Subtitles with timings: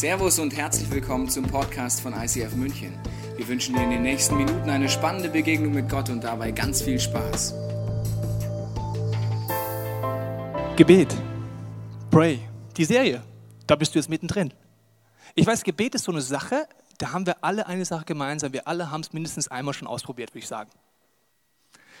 [0.00, 2.98] Servus und herzlich willkommen zum Podcast von ICF München.
[3.36, 6.80] Wir wünschen dir in den nächsten Minuten eine spannende Begegnung mit Gott und dabei ganz
[6.80, 7.52] viel Spaß.
[10.76, 11.14] Gebet.
[12.10, 12.40] Pray.
[12.78, 13.22] Die Serie.
[13.66, 14.54] Da bist du jetzt mittendrin.
[15.34, 18.54] Ich weiß, Gebet ist so eine Sache, da haben wir alle eine Sache gemeinsam.
[18.54, 20.70] Wir alle haben es mindestens einmal schon ausprobiert, würde ich sagen.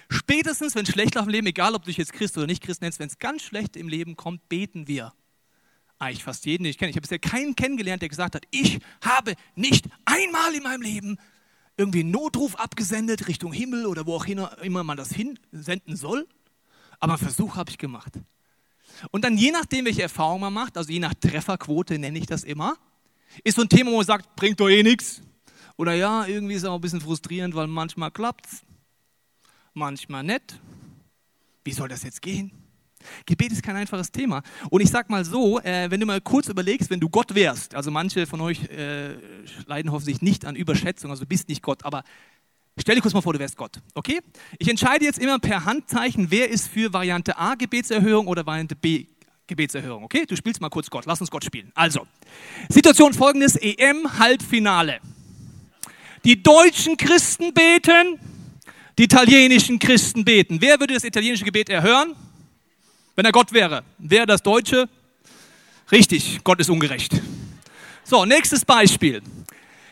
[0.08, 2.62] Spätestens, wenn es schlecht läuft im Leben, egal ob du dich jetzt Christ oder nicht
[2.62, 5.12] Christ nennst, wenn es ganz schlecht im Leben kommt, beten wir.
[6.00, 6.88] Eigentlich fast jeden, den ich kenne.
[6.90, 11.18] Ich habe bisher keinen kennengelernt, der gesagt hat, ich habe nicht einmal in meinem Leben
[11.76, 16.26] irgendwie einen Notruf abgesendet Richtung Himmel oder wo auch immer man das hinsenden soll.
[17.00, 18.14] Aber einen Versuch habe ich gemacht.
[19.10, 22.44] Und dann je nachdem, welche Erfahrung man macht, also je nach Trefferquote nenne ich das
[22.44, 22.78] immer,
[23.44, 25.20] ist so ein Thema, wo man sagt, bringt doch eh nichts.
[25.76, 28.62] Oder ja, irgendwie ist es auch ein bisschen frustrierend, weil manchmal klappt es
[29.74, 30.58] manchmal nicht.
[31.62, 32.52] Wie soll das jetzt gehen?
[33.26, 34.42] Gebet ist kein einfaches Thema.
[34.70, 37.74] Und ich sag mal so, äh, wenn du mal kurz überlegst, wenn du Gott wärst,
[37.74, 39.14] also manche von euch äh,
[39.66, 42.04] leiden hoffentlich nicht an Überschätzung, also du bist nicht Gott, aber
[42.78, 44.20] stell dir kurz mal vor, du wärst Gott, okay?
[44.58, 49.06] Ich entscheide jetzt immer per Handzeichen, wer ist für Variante A Gebetserhörung oder Variante B
[49.46, 50.24] Gebetserhörung, okay?
[50.26, 51.72] Du spielst mal kurz Gott, lass uns Gott spielen.
[51.74, 52.06] Also,
[52.68, 55.00] Situation folgendes, EM-Halbfinale.
[56.24, 58.20] Die deutschen Christen beten,
[58.96, 60.60] die italienischen Christen beten.
[60.60, 62.14] Wer würde das italienische Gebet erhören,
[63.16, 63.82] wenn er Gott wäre?
[63.98, 64.88] Wer das deutsche?
[65.92, 67.12] Richtig, Gott ist ungerecht.
[68.04, 69.22] So, nächstes Beispiel.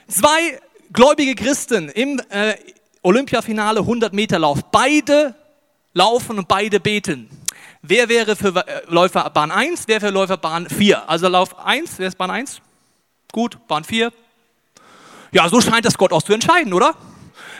[0.06, 0.60] Zwei
[0.92, 2.54] gläubige Christen im äh,
[3.02, 4.62] Olympiafinale 100 Meter Lauf.
[4.70, 5.34] Beide
[5.92, 7.28] laufen und beide beten.
[7.82, 11.08] Wer wäre für äh, Läufer Bahn 1, wer für Läufer Bahn 4?
[11.08, 12.60] Also Lauf 1, wer ist Bahn 1?
[13.32, 14.12] Gut, Bahn 4.
[15.32, 16.94] Ja, so scheint das Gott auch zu entscheiden, oder?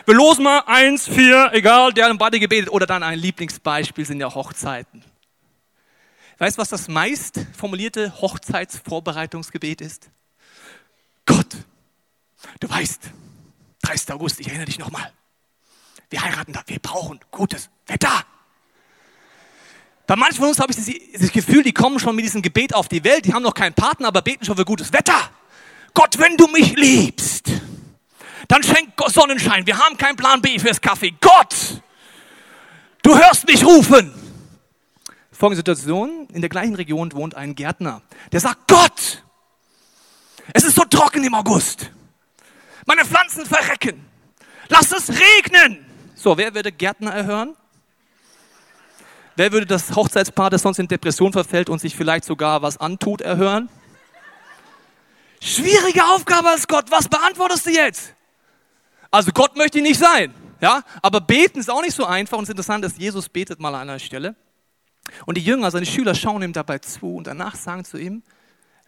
[0.05, 2.71] Wir losen mal eins, vier, egal, der haben beide gebetet.
[2.71, 5.03] Oder dann ein Lieblingsbeispiel sind ja Hochzeiten.
[6.39, 10.09] Weißt du, was das meist formulierte Hochzeitsvorbereitungsgebet ist?
[11.25, 11.57] Gott,
[12.61, 13.01] du weißt,
[13.81, 14.13] 30.
[14.13, 15.11] August, ich erinnere dich nochmal.
[16.09, 18.25] Wir heiraten da, wir brauchen gutes Wetter.
[20.07, 22.87] Bei manchen von uns habe ich das, Gefühl, die kommen schon mit diesem Gebet auf
[22.87, 25.29] die Welt, die haben noch keinen Partner, aber beten schon für gutes Wetter.
[25.93, 27.51] Gott, wenn du mich liebst,
[28.47, 29.67] dann schenk Sonnenschein.
[29.67, 31.13] Wir haben keinen Plan B fürs Kaffee.
[31.19, 31.81] Gott,
[33.03, 34.18] du hörst mich rufen.
[35.39, 38.01] Folgende Situation, in der gleichen Region wohnt ein Gärtner,
[38.33, 39.23] der sagt, Gott,
[40.53, 41.91] es ist so trocken im August.
[42.85, 44.05] Meine Pflanzen verrecken.
[44.67, 45.85] Lass es regnen.
[46.13, 47.55] So, wer würde Gärtner erhören?
[49.37, 53.21] Wer würde das Hochzeitspaar, das sonst in Depression verfällt und sich vielleicht sogar was antut,
[53.21, 53.69] erhören?
[55.39, 56.91] Schwierige Aufgabe als Gott.
[56.91, 58.13] Was beantwortest du jetzt?
[59.09, 60.33] Also Gott möchte ich nicht sein.
[60.59, 60.83] Ja?
[61.01, 62.37] Aber beten ist auch nicht so einfach.
[62.37, 64.35] Und es ist interessant, dass Jesus betet mal an einer Stelle.
[65.25, 68.23] Und die Jünger, seine Schüler, schauen ihm dabei zu und danach sagen zu ihm,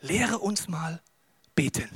[0.01, 1.01] lehre uns mal
[1.55, 1.89] beten.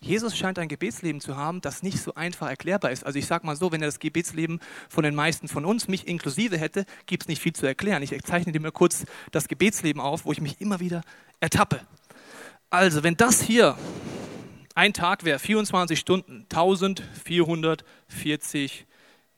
[0.00, 3.06] Jesus scheint ein Gebetsleben zu haben, das nicht so einfach erklärbar ist.
[3.06, 4.60] Also ich sage mal so, wenn er das Gebetsleben
[4.90, 8.02] von den meisten von uns, mich inklusive hätte, gibt es nicht viel zu erklären.
[8.02, 11.00] Ich zeichne dir mal kurz das Gebetsleben auf, wo ich mich immer wieder
[11.40, 11.80] ertappe.
[12.68, 13.78] Also wenn das hier
[14.74, 18.84] ein Tag wäre 24 Stunden, 1440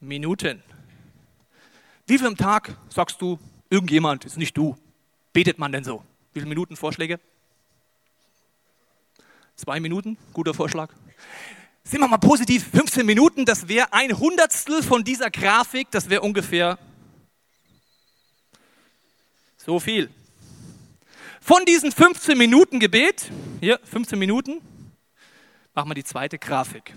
[0.01, 0.65] Minuten.
[2.09, 3.39] Wie viel am Tag sagst du,
[3.71, 4.77] irgendjemand, ist nicht du,
[5.33, 6.03] betet man denn so?
[6.33, 7.21] Wie viele Minuten Vorschläge?
[9.57, 10.93] Zwei Minuten, guter Vorschlag.
[11.85, 16.21] Sind wir mal positiv, 15 Minuten, das wäre ein Hundertstel von dieser Grafik, das wäre
[16.21, 16.79] ungefähr
[19.57, 20.11] so viel.
[21.41, 24.61] Von diesen 15 Minuten Gebet, hier 15 Minuten,
[25.77, 26.95] Machen wir die zweite Grafik.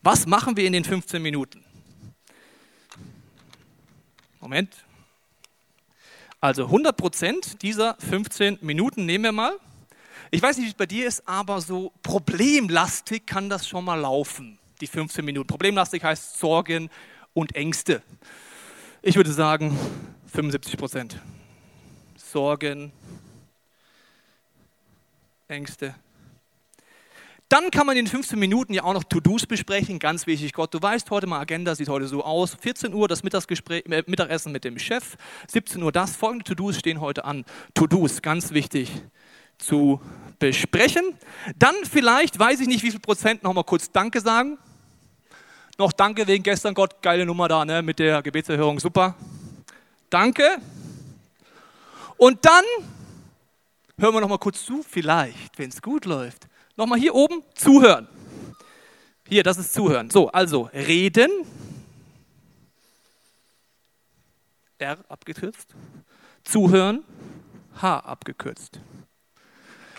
[0.00, 1.62] Was machen wir in den 15 Minuten?
[4.40, 4.74] Moment.
[6.42, 9.52] Also 100 Prozent dieser 15 Minuten nehmen wir mal.
[10.32, 13.94] Ich weiß nicht, wie es bei dir ist, aber so problemlastig kann das schon mal
[13.94, 15.46] laufen, die 15 Minuten.
[15.46, 16.90] Problemlastig heißt Sorgen
[17.32, 18.02] und Ängste.
[19.02, 19.78] Ich würde sagen
[20.32, 21.20] 75 Prozent.
[22.16, 22.90] Sorgen,
[25.46, 25.94] Ängste,
[27.52, 30.54] dann kann man in 15 Minuten ja auch noch To-Dos besprechen, ganz wichtig.
[30.54, 32.56] Gott, du weißt heute mal, Agenda sieht heute so aus.
[32.58, 35.16] 14 Uhr das Mittagsgespräch, äh, Mittagessen mit dem Chef,
[35.48, 36.16] 17 Uhr das.
[36.16, 37.44] Folgende To-Dos stehen heute an.
[37.74, 38.90] To-Dos, ganz wichtig
[39.58, 40.00] zu
[40.38, 41.14] besprechen.
[41.56, 44.56] Dann vielleicht, weiß ich nicht, wie viel Prozent, noch mal kurz Danke sagen.
[45.76, 49.14] Noch Danke wegen gestern, Gott, geile Nummer da, ne, mit der Gebetserhörung, super.
[50.08, 50.56] Danke.
[52.16, 52.64] Und dann
[53.98, 56.46] hören wir noch mal kurz zu, vielleicht, wenn es gut läuft
[56.76, 58.08] Nochmal hier oben, zuhören.
[59.28, 60.10] Hier, das ist zuhören.
[60.10, 61.30] So, also reden.
[64.78, 65.74] R abgekürzt.
[66.44, 67.04] Zuhören.
[67.80, 68.80] H abgekürzt.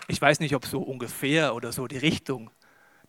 [0.08, 2.50] Ich weiß nicht, ob so ungefähr oder so die Richtung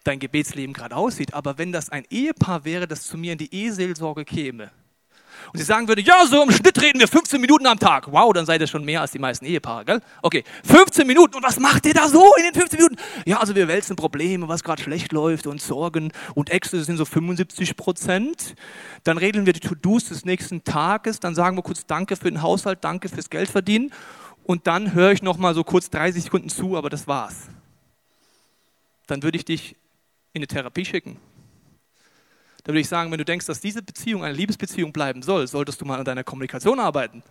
[0.03, 3.53] dein Gebetsleben gerade aussieht, aber wenn das ein Ehepaar wäre, das zu mir in die
[3.53, 4.71] Eheseelsorge käme
[5.53, 8.11] und sie sagen würde, ja, so im Schnitt reden wir 15 Minuten am Tag.
[8.11, 10.01] Wow, dann seid ihr schon mehr als die meisten Ehepaare, gell?
[10.21, 11.35] Okay, 15 Minuten.
[11.35, 12.95] Und was macht ihr da so in den 15 Minuten?
[13.25, 17.05] Ja, also wir wälzen Probleme, was gerade schlecht läuft und Sorgen und Ängste sind so
[17.05, 18.55] 75 Prozent.
[19.03, 21.19] Dann regeln wir die To-Dos des nächsten Tages.
[21.19, 23.91] Dann sagen wir kurz Danke für den Haushalt, Danke fürs Geld verdienen.
[24.45, 27.47] Und dann höre ich noch mal so kurz 30 Sekunden zu, aber das war's.
[29.07, 29.75] Dann würde ich dich
[30.33, 31.17] in eine Therapie schicken.
[32.65, 35.79] Da würde ich sagen, wenn du denkst, dass diese Beziehung eine Liebesbeziehung bleiben soll, solltest
[35.81, 37.21] du mal an deiner Kommunikation arbeiten.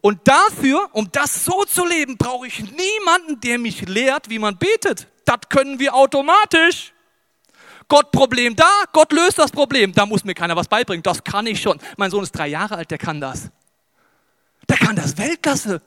[0.00, 4.58] Und dafür, um das so zu leben, brauche ich niemanden, der mich lehrt, wie man
[4.58, 5.08] betet.
[5.24, 6.92] Das können wir automatisch.
[7.88, 9.92] Gott Problem da, Gott löst das Problem.
[9.92, 11.02] Da muss mir keiner was beibringen.
[11.02, 11.80] Das kann ich schon.
[11.96, 13.50] Mein Sohn ist drei Jahre alt, der kann das.
[14.68, 15.82] Der kann das Weltklasse.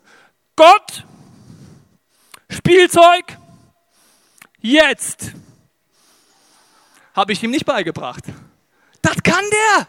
[0.58, 1.06] Gott,
[2.50, 3.38] Spielzeug,
[4.60, 5.32] jetzt
[7.20, 8.24] habe ich ihm nicht beigebracht.
[9.02, 9.88] Das kann der.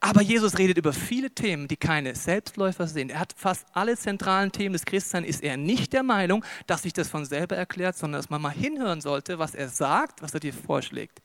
[0.00, 3.10] Aber Jesus redet über viele Themen, die keine Selbstläufer sind.
[3.10, 6.92] Er hat fast alle zentralen Themen des Christseins, ist er nicht der Meinung, dass sich
[6.92, 10.40] das von selber erklärt, sondern dass man mal hinhören sollte, was er sagt, was er
[10.40, 11.22] dir vorschlägt.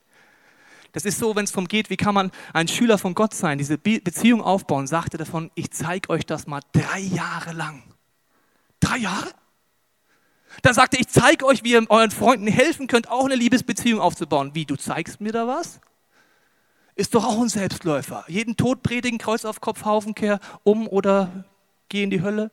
[0.92, 3.58] Das ist so, wenn es darum geht, wie kann man ein Schüler von Gott sein,
[3.58, 7.82] diese Beziehung aufbauen, sagte davon, ich zeige euch das mal drei Jahre lang.
[8.80, 9.28] Drei Jahre?
[10.62, 14.00] Dann sagte er, ich zeige euch, wie ihr euren Freunden helfen könnt, auch eine Liebesbeziehung
[14.00, 14.50] aufzubauen.
[14.54, 15.80] Wie, du zeigst mir da was?
[16.94, 18.24] Ist doch auch ein Selbstläufer.
[18.28, 21.44] Jeden Tod predigen, Kreuz auf Kopf, Haufenkehr, um oder
[21.88, 22.50] geh in die Hölle.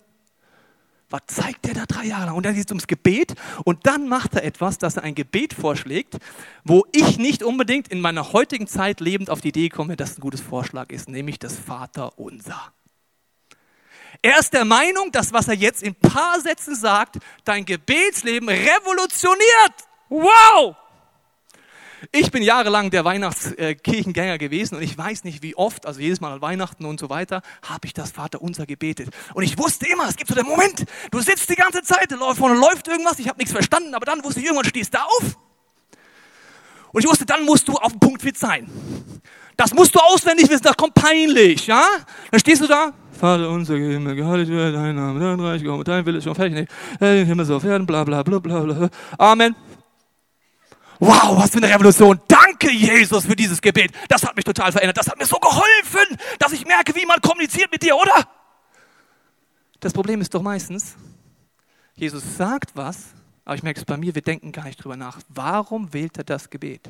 [1.10, 2.36] Was zeigt er da drei Jahre lang?
[2.36, 5.54] Und dann geht es ums Gebet und dann macht er etwas, dass er ein Gebet
[5.54, 6.18] vorschlägt,
[6.66, 10.22] wo ich nicht unbedingt in meiner heutigen Zeit lebend auf die Idee komme, dass ein
[10.22, 12.74] gutes Vorschlag ist, nämlich das Vater unser.
[14.22, 19.74] Er ist der Meinung, dass was er jetzt in paar Sätzen sagt, dein Gebetsleben revolutioniert.
[20.10, 20.76] Wow!
[22.12, 26.32] Ich bin jahrelang der Weihnachtskirchengänger gewesen und ich weiß nicht wie oft, also jedes Mal
[26.32, 29.10] an Weihnachten und so weiter, habe ich das Vater unser gebetet.
[29.34, 32.56] Und ich wusste immer, es gibt so den Moment, du sitzt die ganze Zeit, vorne
[32.56, 35.38] läuft irgendwas, ich habe nichts verstanden, aber dann wusste ich, irgendwann stehst du auf.
[36.92, 38.70] Und ich wusste, dann musst du auf dem Punkt fit sein.
[39.56, 41.84] Das musst du auswendig wissen, das kommt peinlich, ja?
[42.30, 46.06] Dann stehst du da, Vater unser Himmel, geheiligt werde dein Name, dein Reich komme, dein
[46.06, 46.68] Wille ist schon fertig,
[47.00, 48.90] hey, Himmel so auf Erden, bla bla bla bla bla.
[49.18, 49.56] Amen.
[51.00, 52.20] Wow, was für eine Revolution.
[52.28, 53.92] Danke, Jesus, für dieses Gebet.
[54.08, 54.98] Das hat mich total verändert.
[54.98, 58.28] Das hat mir so geholfen, dass ich merke, wie man kommuniziert mit dir, oder?
[59.80, 60.96] Das Problem ist doch meistens,
[61.94, 63.14] Jesus sagt was,
[63.46, 65.20] aber ich merke es bei mir, wir denken gar nicht drüber nach.
[65.30, 66.90] Warum wählt er das Gebet?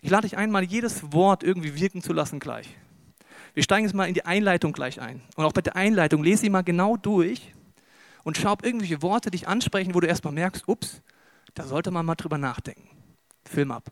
[0.00, 2.68] Ich lade dich ein, mal jedes Wort irgendwie wirken zu lassen gleich.
[3.56, 5.22] Wir steigen jetzt mal in die Einleitung gleich ein.
[5.34, 7.54] Und auch bei der Einleitung lese sie mal genau durch
[8.22, 11.00] und schau, ob irgendwelche Worte dich ansprechen, wo du erstmal merkst, ups,
[11.54, 12.86] da sollte man mal drüber nachdenken.
[13.46, 13.90] Film ab.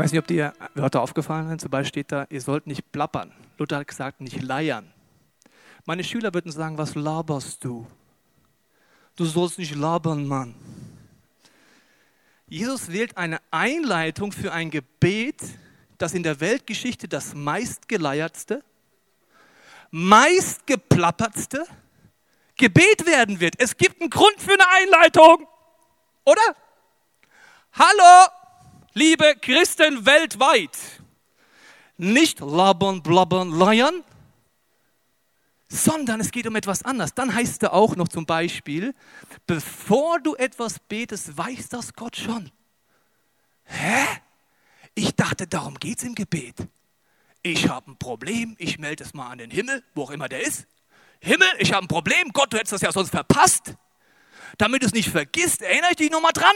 [0.00, 1.60] Weiß nicht, ob dir Wörter aufgefallen sind.
[1.60, 3.32] Zum Beispiel steht da, ihr sollt nicht plappern.
[3.58, 4.90] Luther hat gesagt, nicht leiern.
[5.84, 7.86] Meine Schüler würden sagen, was laberst du?
[9.16, 10.54] Du sollst nicht labern, Mann.
[12.48, 15.42] Jesus wählt eine Einleitung für ein Gebet,
[15.98, 18.64] das in der Weltgeschichte das meistgeleiertste,
[19.90, 21.66] meistgeplappertste
[22.56, 23.54] Gebet werden wird.
[23.58, 25.46] Es gibt einen Grund für eine Einleitung,
[26.24, 26.56] oder?
[27.72, 28.39] Hallo,
[29.00, 30.76] liebe Christen weltweit,
[31.96, 34.04] nicht labern, blabbern, leiern,
[35.70, 37.14] sondern es geht um etwas anderes.
[37.14, 38.94] Dann heißt es auch noch zum Beispiel,
[39.46, 42.50] bevor du etwas betest, weiß das Gott schon.
[43.64, 44.04] Hä?
[44.94, 46.56] Ich dachte, darum geht es im Gebet.
[47.42, 50.42] Ich habe ein Problem, ich melde es mal an den Himmel, wo auch immer der
[50.42, 50.66] ist.
[51.20, 53.76] Himmel, ich habe ein Problem, Gott, du hättest das ja sonst verpasst.
[54.58, 56.54] Damit du es nicht vergisst, erinnere ich dich nochmal dran.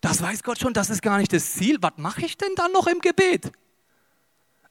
[0.00, 1.78] Das weiß Gott schon, das ist gar nicht das Ziel.
[1.80, 3.52] Was mache ich denn dann noch im Gebet?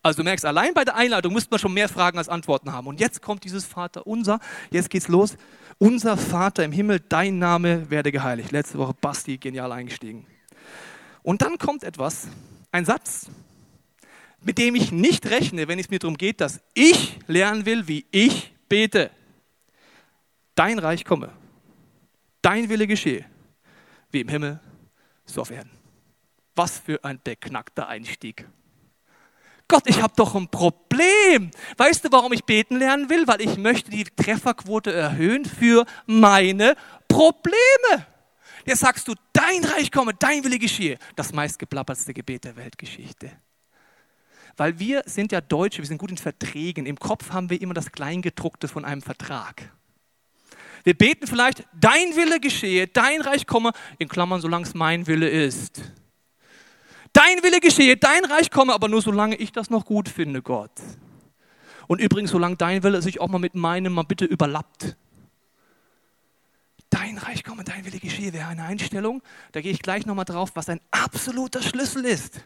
[0.01, 2.87] Also du merkst, allein bei der Einladung müsste man schon mehr Fragen als Antworten haben.
[2.87, 4.39] Und jetzt kommt dieses Vater unser,
[4.71, 5.35] jetzt geht's los.
[5.77, 8.51] Unser Vater im Himmel, dein Name werde geheiligt.
[8.51, 10.25] Letzte Woche Basti genial eingestiegen.
[11.21, 12.27] Und dann kommt etwas,
[12.71, 13.29] ein Satz,
[14.41, 18.05] mit dem ich nicht rechne, wenn es mir darum geht, dass ich lernen will, wie
[18.11, 19.11] ich bete.
[20.55, 21.31] Dein Reich komme,
[22.41, 23.25] dein Wille geschehe,
[24.11, 24.59] wie im Himmel,
[25.29, 25.71] so Erden.
[26.55, 28.45] Was für ein beknackter Einstieg.
[29.67, 31.51] Gott, ich habe doch ein Problem.
[31.77, 33.27] Weißt du, warum ich beten lernen will?
[33.27, 36.75] Weil ich möchte die Trefferquote erhöhen für meine
[37.07, 38.07] Probleme.
[38.65, 40.97] Jetzt sagst du, dein Reich komme, dein Wille geschehe.
[41.15, 43.31] Das meistgeplappertste Gebet der Weltgeschichte.
[44.57, 46.85] Weil wir sind ja Deutsche, wir sind gut in Verträgen.
[46.85, 49.71] Im Kopf haben wir immer das Kleingedruckte von einem Vertrag.
[50.83, 55.29] Wir beten vielleicht, dein Wille geschehe, dein Reich komme, in Klammern, solange es mein Wille
[55.29, 55.81] ist.
[57.13, 60.71] Dein Wille geschehe, dein Reich komme, aber nur solange ich das noch gut finde, Gott.
[61.87, 64.95] Und übrigens, solange dein Wille sich auch mal mit meinem mal bitte überlappt.
[66.89, 69.21] Dein Reich komme, dein Wille geschehe, wäre eine Einstellung.
[69.51, 72.41] Da gehe ich gleich nochmal drauf, was ein absoluter Schlüssel ist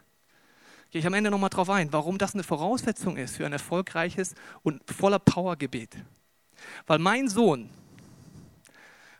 [0.93, 4.35] gehe ich am Ende nochmal drauf ein, warum das eine Voraussetzung ist für ein erfolgreiches
[4.61, 5.97] und voller Power Gebet.
[6.85, 7.71] Weil mein Sohn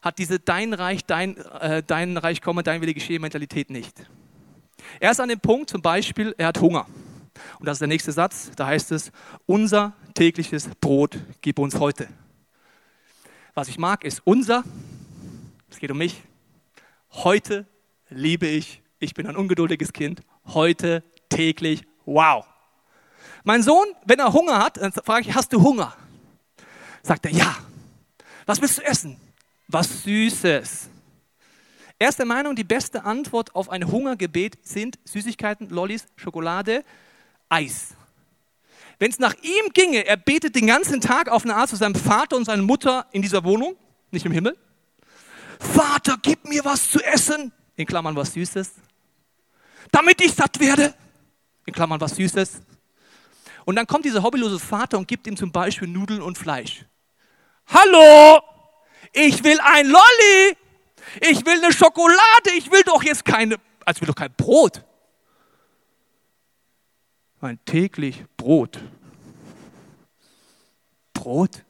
[0.03, 3.95] hat diese Dein Reich, dein, äh, dein Reich komme, dein Wille geschehe Mentalität nicht.
[4.99, 6.85] Er ist an dem Punkt zum Beispiel, er hat Hunger.
[7.59, 9.11] Und das ist der nächste Satz, da heißt es,
[9.45, 12.09] unser tägliches Brot gib uns heute.
[13.53, 14.63] Was ich mag, ist unser,
[15.69, 16.21] es geht um mich,
[17.11, 17.65] heute
[18.09, 21.85] liebe ich, ich bin ein ungeduldiges Kind, heute täglich.
[22.05, 22.45] Wow.
[23.45, 25.95] Mein Sohn, wenn er Hunger hat, dann frage ich, hast du Hunger?
[27.03, 27.55] Sagt er, ja.
[28.45, 29.17] Was willst du essen?
[29.73, 30.87] Was Süßes.
[31.97, 36.85] Erste Meinung, die beste Antwort auf ein Hungergebet sind Süßigkeiten, Lollis, Schokolade,
[37.49, 37.95] Eis.
[38.99, 41.95] Wenn es nach ihm ginge, er betet den ganzen Tag auf eine Art zu seinem
[41.95, 43.75] Vater und seiner Mutter in dieser Wohnung,
[44.11, 44.55] nicht im Himmel.
[45.59, 48.73] Vater, gib mir was zu essen, in Klammern was Süßes,
[49.91, 50.93] damit ich satt werde
[51.65, 52.61] in Klammern was Süßes.
[53.65, 56.85] Und dann kommt dieser hobbylose Vater und gibt ihm zum Beispiel Nudeln und Fleisch.
[57.65, 58.52] Hallo,
[59.13, 60.57] ich will ein Lolli,
[61.21, 63.55] ich will eine Schokolade, ich will doch jetzt keine,
[63.85, 64.83] also will doch kein Brot.
[67.39, 68.79] Mein täglich Brot.
[71.13, 71.63] Brot?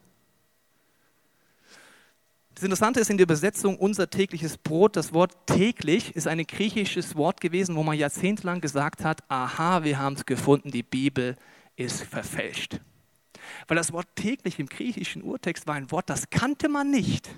[2.54, 7.16] Das Interessante ist in der Übersetzung unser tägliches Brot, das Wort täglich ist ein griechisches
[7.16, 11.36] Wort gewesen, wo man jahrzehntelang gesagt hat, aha, wir haben es gefunden, die Bibel
[11.76, 12.80] ist verfälscht.
[13.68, 17.30] Weil das Wort täglich im griechischen Urtext war ein Wort, das kannte man nicht.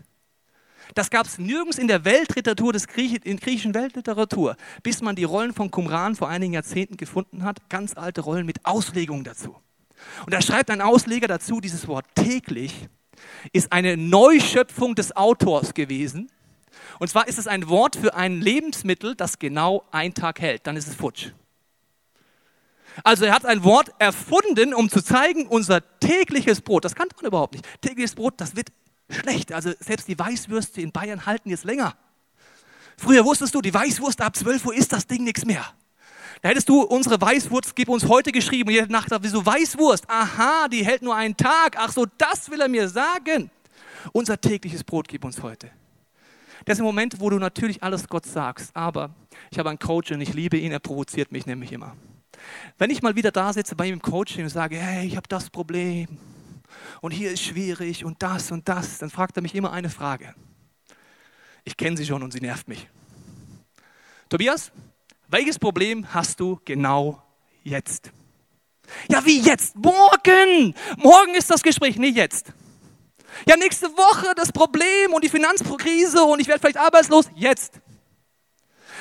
[0.94, 5.24] Das gab es nirgends in der Weltliteratur, des Griech in griechischen Weltliteratur, bis man die
[5.24, 9.56] Rollen von Qumran vor einigen Jahrzehnten gefunden hat, ganz alte Rollen mit Auslegungen dazu.
[10.24, 12.88] Und da schreibt ein Ausleger dazu, dieses Wort täglich
[13.52, 16.30] ist eine Neuschöpfung des Autors gewesen.
[16.98, 20.66] Und zwar ist es ein Wort für ein Lebensmittel, das genau einen Tag hält.
[20.66, 21.30] Dann ist es futsch.
[23.04, 27.26] Also er hat ein Wort erfunden, um zu zeigen, unser tägliches Brot, das kannte man
[27.26, 27.66] überhaupt nicht.
[27.80, 28.70] Tägliches Brot, das wird
[29.10, 29.52] schlecht.
[29.52, 31.94] Also selbst die Weißwürste in Bayern halten jetzt länger.
[32.96, 35.64] Früher wusstest du, die Weißwurst ab 12 Uhr ist das Ding nichts mehr.
[36.42, 38.68] Da hättest du unsere Weißwurst, gib uns heute geschrieben.
[38.68, 40.08] Und jede Nacht wieso Weißwurst?
[40.08, 41.76] Aha, die hält nur einen Tag.
[41.78, 43.50] Ach so, das will er mir sagen.
[44.12, 45.70] Unser tägliches Brot gib uns heute.
[46.64, 48.74] Das sind Momente, wo du natürlich alles Gott sagst.
[48.74, 49.10] Aber
[49.50, 51.96] ich habe einen Coach und ich liebe ihn, er provoziert mich nämlich immer.
[52.78, 55.28] Wenn ich mal wieder da sitze bei ihm im Coaching und sage, hey, ich habe
[55.28, 56.18] das Problem
[57.00, 60.34] und hier ist schwierig und das und das, dann fragt er mich immer eine Frage.
[61.64, 62.88] Ich kenne sie schon und sie nervt mich.
[64.28, 64.70] Tobias,
[65.28, 67.22] welches Problem hast du genau
[67.64, 68.12] jetzt?
[69.08, 69.74] Ja, wie jetzt?
[69.76, 70.74] Morgen!
[70.96, 72.52] Morgen ist das Gespräch, nicht jetzt.
[73.46, 77.28] Ja, nächste Woche das Problem und die Finanzkrise und ich werde vielleicht arbeitslos.
[77.34, 77.80] Jetzt.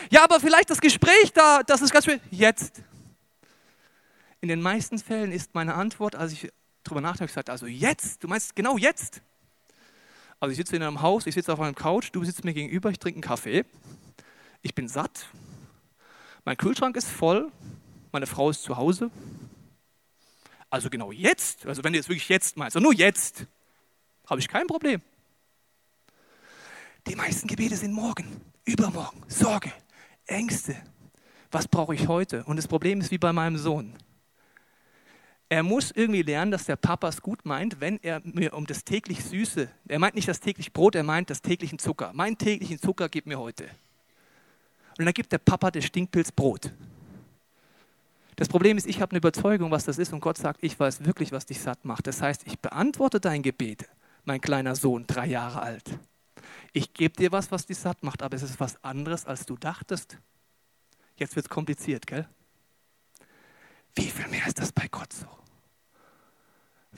[0.10, 2.20] Ja, aber vielleicht das Gespräch da, das ist ganz schön.
[2.32, 2.82] Jetzt.
[4.45, 6.51] In den meisten Fällen ist meine Antwort, als ich
[6.83, 9.23] darüber nachdenke, gesagt, also jetzt, du meinst genau jetzt.
[10.39, 12.91] Also ich sitze in einem Haus, ich sitze auf einem Couch, du sitzt mir gegenüber,
[12.91, 13.65] ich trinke einen Kaffee,
[14.61, 15.29] ich bin satt,
[16.43, 17.51] mein Kühlschrank ist voll,
[18.11, 19.09] meine Frau ist zu Hause.
[20.69, 23.47] Also genau jetzt, also wenn du jetzt wirklich jetzt meinst, nur jetzt,
[24.27, 25.01] habe ich kein Problem.
[27.07, 29.73] Die meisten Gebete sind morgen, übermorgen, Sorge,
[30.27, 30.75] Ängste.
[31.49, 32.43] Was brauche ich heute?
[32.43, 33.95] Und das Problem ist wie bei meinem Sohn.
[35.55, 38.83] Er muss irgendwie lernen, dass der Papa es gut meint, wenn er mir um das
[38.83, 42.12] täglich Süße, er meint nicht das täglich Brot, er meint das täglichen Zucker.
[42.13, 43.63] Mein täglichen Zucker gibt mir heute.
[44.97, 46.74] Und dann gibt der Papa das Stinkpilz Brot.
[48.35, 51.05] Das Problem ist, ich habe eine Überzeugung, was das ist, und Gott sagt, ich weiß
[51.05, 52.05] wirklich, was dich satt macht.
[52.05, 53.88] Das heißt, ich beantworte dein Gebet,
[54.25, 55.89] mein kleiner Sohn, drei Jahre alt.
[56.74, 59.55] Ich gebe dir was, was dich satt macht, aber es ist was anderes, als du
[59.55, 60.17] dachtest.
[61.15, 62.27] Jetzt wird es kompliziert, gell?
[63.95, 65.27] Wie viel mehr ist das bei Gott so?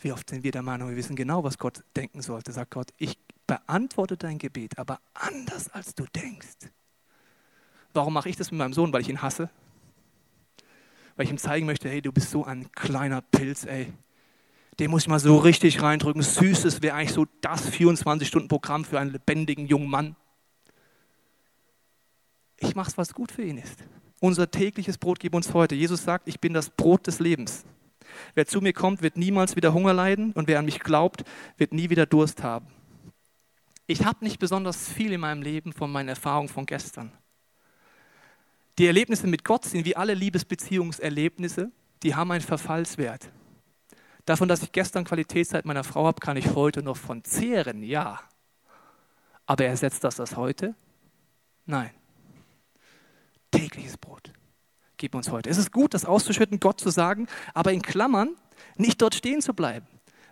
[0.01, 2.51] Wie oft sind wir der Meinung, wir wissen genau, was Gott denken sollte.
[2.51, 6.71] Sagt Gott, ich beantworte dein Gebet, aber anders als du denkst.
[7.93, 8.93] Warum mache ich das mit meinem Sohn?
[8.93, 9.49] Weil ich ihn hasse?
[11.17, 13.91] weil ich ihm zeigen möchte, hey, du bist so ein kleiner Pilz, ey.
[14.79, 16.21] Den muss ich mal so richtig reindrücken.
[16.21, 20.15] Süßes wäre eigentlich so das 24-Stunden-Programm für einen lebendigen jungen Mann.
[22.57, 23.83] Ich mache es, was gut für ihn ist.
[24.19, 25.73] Unser tägliches Brot gib uns heute.
[25.73, 27.65] Jesus sagt, ich bin das Brot des Lebens.
[28.33, 31.23] Wer zu mir kommt, wird niemals wieder Hunger leiden und wer an mich glaubt,
[31.57, 32.67] wird nie wieder Durst haben.
[33.87, 37.11] Ich habe nicht besonders viel in meinem Leben von meinen Erfahrungen von gestern.
[38.77, 41.71] Die Erlebnisse mit Gott sind wie alle Liebesbeziehungserlebnisse,
[42.03, 43.31] die haben einen Verfallswert.
[44.25, 48.19] Davon, dass ich gestern Qualitätszeit meiner Frau habe, kann ich heute noch von zehren, ja.
[49.45, 50.75] Aber ersetzt das das heute?
[51.65, 51.91] Nein.
[53.51, 54.33] Tägliches Brot.
[54.97, 55.49] Gib uns heute.
[55.49, 58.35] Es ist gut, das auszuschütten, Gott zu sagen, aber in Klammern
[58.75, 59.85] nicht dort stehen zu bleiben.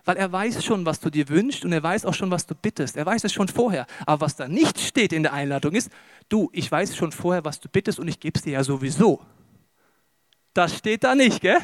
[0.04, 2.54] Weil er weiß schon, was du dir wünschst und er weiß auch schon, was du
[2.54, 2.96] bittest.
[2.96, 3.86] Er weiß es schon vorher.
[4.06, 5.90] Aber was da nicht steht in der Einladung ist,
[6.28, 9.20] du, ich weiß schon vorher, was du bittest und ich gebe es dir ja sowieso.
[10.54, 11.58] Das steht da nicht, gell?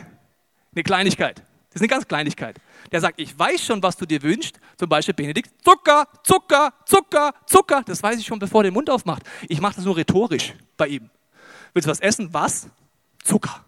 [0.75, 1.39] Eine Kleinigkeit.
[1.69, 2.61] Das ist eine ganz Kleinigkeit.
[2.91, 4.59] Der sagt, ich weiß schon, was du dir wünschst.
[4.77, 7.83] Zum Beispiel Benedikt, Zucker, Zucker, Zucker, Zucker.
[7.87, 9.23] Das weiß ich schon, bevor er den Mund aufmacht.
[9.49, 11.11] Ich mache das nur rhetorisch bei ihm.
[11.73, 12.29] Willst du was essen?
[12.35, 12.69] Was?
[13.23, 13.65] Zucker.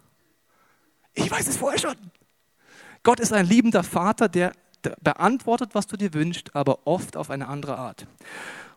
[1.14, 1.96] Ich weiß es vorher schon.
[3.02, 4.52] Gott ist ein liebender Vater, der
[5.00, 8.06] beantwortet, was du dir wünschst, aber oft auf eine andere Art.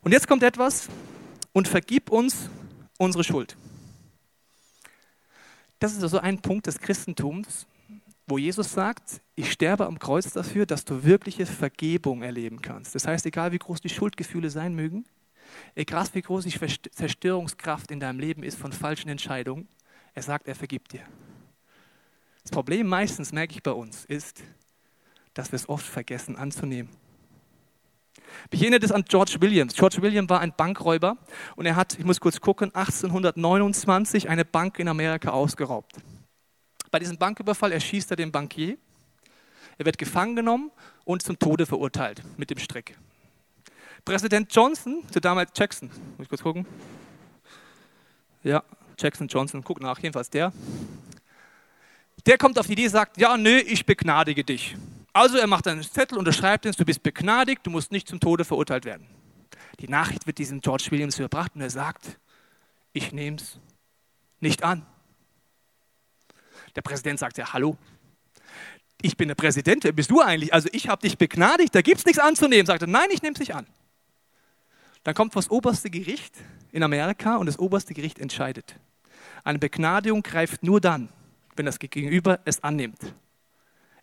[0.01, 0.88] Und jetzt kommt etwas
[1.51, 2.50] und vergib uns
[2.98, 3.57] unsere Schuld.
[5.79, 7.67] Das ist also ein Punkt des Christentums,
[8.25, 12.96] wo Jesus sagt, ich sterbe am Kreuz dafür, dass du wirkliche Vergebung erleben kannst.
[12.96, 15.05] Das heißt, egal wie groß die Schuldgefühle sein mögen,
[15.75, 19.67] egal wie groß die Zerstörungskraft in deinem Leben ist von falschen Entscheidungen,
[20.17, 21.03] er sagt, er vergibt dir.
[22.41, 24.41] Das Problem meistens, merke ich bei uns, ist,
[25.36, 26.89] dass wir es oft vergessen anzunehmen.
[28.50, 29.75] Ich erinnere das an George Williams.
[29.75, 31.17] George Williams war ein Bankräuber
[31.55, 35.97] und er hat, ich muss kurz gucken, 1829 eine Bank in Amerika ausgeraubt.
[36.89, 38.79] Bei diesem Banküberfall erschießt er den Bankier.
[39.77, 40.72] Er wird gefangen genommen
[41.05, 42.98] und zum Tode verurteilt mit dem Strick.
[44.03, 46.65] Präsident Johnson, zu damals Jackson, muss ich kurz gucken.
[48.44, 48.63] Ja,
[48.98, 50.51] Jackson Johnson, guck nach, jedenfalls der.
[52.25, 54.75] Der kommt auf die Idee, sagt, ja, nö, ich begnadige dich.
[55.14, 58.46] Also er macht einen Zettel, unterschreibt ihn, du bist begnadigt, du musst nicht zum Tode
[58.46, 59.07] verurteilt werden.
[59.79, 62.20] Die Nachricht wird diesem George Williams überbracht und er sagt,
[62.94, 63.60] ich nehme es
[64.40, 64.86] nicht an.
[66.75, 67.77] Der Präsident sagt ja, hallo,
[69.01, 70.53] ich bin der Präsident, wer bist du eigentlich?
[70.53, 72.66] Also ich habe dich begnadigt, da gibt es nichts anzunehmen.
[72.66, 73.68] Sagt er, nein, ich nehme es nicht an.
[75.07, 76.35] Dann kommt das oberste Gericht
[76.74, 78.77] in Amerika und das oberste Gericht entscheidet.
[79.46, 81.07] Eine Begnadigung greift nur dann,
[81.55, 83.15] wenn das Gegenüber es annimmt.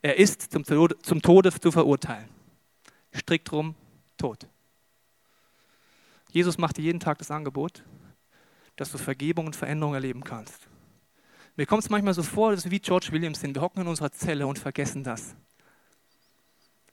[0.01, 2.27] Er ist zum Tode, zum Tode zu verurteilen.
[3.13, 3.75] Strikt drum,
[4.17, 4.47] tot.
[6.31, 7.83] Jesus macht dir jeden Tag das Angebot,
[8.75, 10.57] dass du Vergebung und Veränderung erleben kannst.
[11.55, 13.53] Mir kommt es manchmal so vor, dass wir wie George Williams sind.
[13.53, 15.35] Wir hocken in unserer Zelle und vergessen das.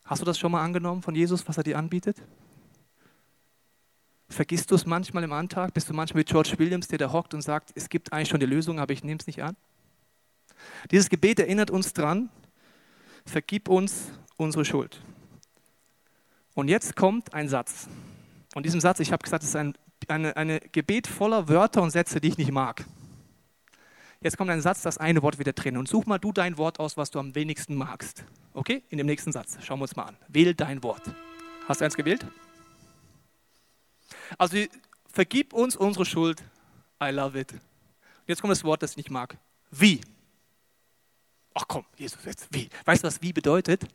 [0.04, 2.22] Hast du das schon mal angenommen von Jesus, was er dir anbietet?
[4.32, 5.74] Vergisst du es manchmal im Alltag?
[5.74, 8.40] Bist du manchmal wie George Williams, der da hockt und sagt, es gibt eigentlich schon
[8.40, 9.56] die Lösung, aber ich nehme es nicht an?
[10.90, 12.30] Dieses Gebet erinnert uns daran,
[13.26, 15.02] vergib uns unsere Schuld.
[16.54, 17.88] Und jetzt kommt ein Satz.
[18.54, 19.74] Und diesem Satz, ich habe gesagt, es ist ein
[20.10, 22.84] eine, eine Gebet voller Wörter und Sätze, die ich nicht mag.
[24.20, 25.76] Jetzt kommt ein Satz, das eine Wort wieder drin.
[25.76, 28.24] Und such mal du dein Wort aus, was du am wenigsten magst.
[28.54, 28.82] Okay?
[28.88, 29.58] In dem nächsten Satz.
[29.62, 30.16] Schauen wir uns mal an.
[30.28, 31.02] Wähl dein Wort.
[31.66, 32.24] Hast du eins gewählt?
[34.38, 34.56] Also
[35.12, 36.42] vergib uns unsere Schuld.
[37.02, 37.54] I love it.
[38.26, 39.36] Jetzt kommt das Wort, das ich nicht mag.
[39.70, 40.00] Wie?
[41.54, 42.68] Ach komm, Jesus, jetzt wie?
[42.84, 43.86] Weißt du, was wie bedeutet?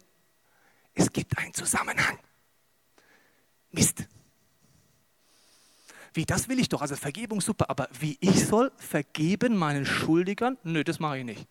[0.94, 2.20] Es gibt einen Zusammenhang.
[3.72, 4.06] Mist.
[6.13, 6.82] Wie, das will ich doch.
[6.82, 10.58] Also Vergebung super, aber wie ich soll vergeben meinen Schuldigern?
[10.63, 11.48] Nö, das mache ich nicht.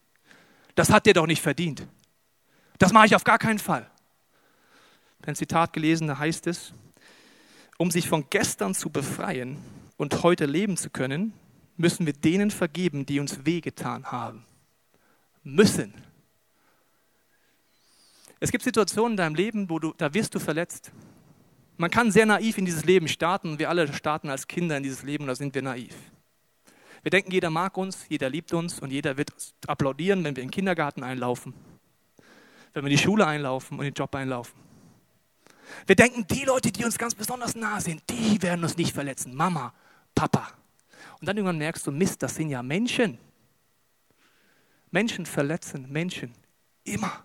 [0.74, 1.86] Das hat der doch nicht verdient.
[2.78, 3.88] Das mache ich auf gar keinen Fall.
[5.24, 6.72] Ein Zitat gelesen, da heißt es,
[7.78, 9.58] um sich von gestern zu befreien
[9.96, 11.32] und heute leben zu können,
[11.76, 14.44] müssen wir denen vergeben, die uns wehgetan haben
[15.42, 15.94] müssen.
[18.40, 20.92] Es gibt Situationen in deinem Leben, wo du, da wirst du verletzt.
[21.78, 23.58] Man kann sehr naiv in dieses Leben starten.
[23.58, 25.94] Wir alle starten als Kinder in dieses Leben und da sind wir naiv.
[27.02, 29.30] Wir denken, jeder mag uns, jeder liebt uns und jeder wird
[29.66, 31.54] applaudieren, wenn wir in den Kindergarten einlaufen,
[32.74, 34.65] wenn wir in die Schule einlaufen und in den Job einlaufen.
[35.86, 39.34] Wir denken, die Leute, die uns ganz besonders nah sind, die werden uns nicht verletzen.
[39.34, 39.74] Mama,
[40.14, 40.48] Papa.
[41.20, 43.18] Und dann irgendwann merkst du, Mist, das sind ja Menschen.
[44.90, 46.34] Menschen verletzen Menschen
[46.84, 47.24] immer.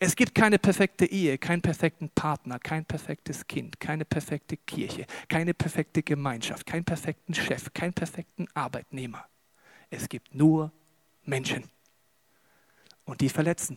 [0.00, 5.54] Es gibt keine perfekte Ehe, keinen perfekten Partner, kein perfektes Kind, keine perfekte Kirche, keine
[5.54, 9.26] perfekte Gemeinschaft, keinen perfekten Chef, keinen perfekten Arbeitnehmer.
[9.90, 10.72] Es gibt nur
[11.24, 11.64] Menschen.
[13.04, 13.76] und die verletzen.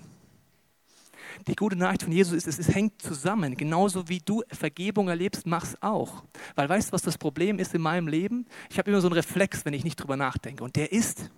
[1.45, 3.56] Die gute Nachricht von Jesus ist, es hängt zusammen.
[3.56, 6.23] Genauso wie du Vergebung erlebst, mach's auch.
[6.56, 8.47] Weil weißt du, was das Problem ist in meinem Leben?
[8.69, 10.63] Ich habe immer so einen Reflex, wenn ich nicht drüber nachdenke.
[10.63, 11.30] Und der ist,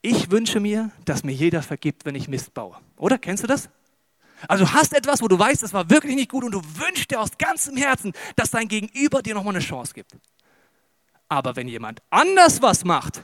[0.00, 2.76] ich wünsche mir, dass mir jeder vergibt, wenn ich Mist baue.
[2.96, 3.18] Oder?
[3.18, 3.68] Kennst du das?
[4.46, 7.10] Also du hast etwas, wo du weißt, das war wirklich nicht gut und du wünschst
[7.10, 10.12] dir aus ganzem Herzen, dass dein Gegenüber dir nochmal eine Chance gibt.
[11.28, 13.22] Aber wenn jemand anders was macht,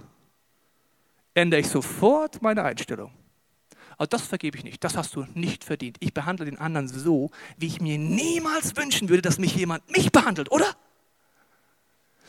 [1.35, 3.13] ändere ich sofort meine Einstellung.
[3.97, 4.83] Aber das vergebe ich nicht.
[4.83, 5.97] Das hast du nicht verdient.
[6.01, 10.13] Ich behandle den anderen so, wie ich mir niemals wünschen würde, dass mich jemand mich
[10.13, 10.75] behandelt, oder?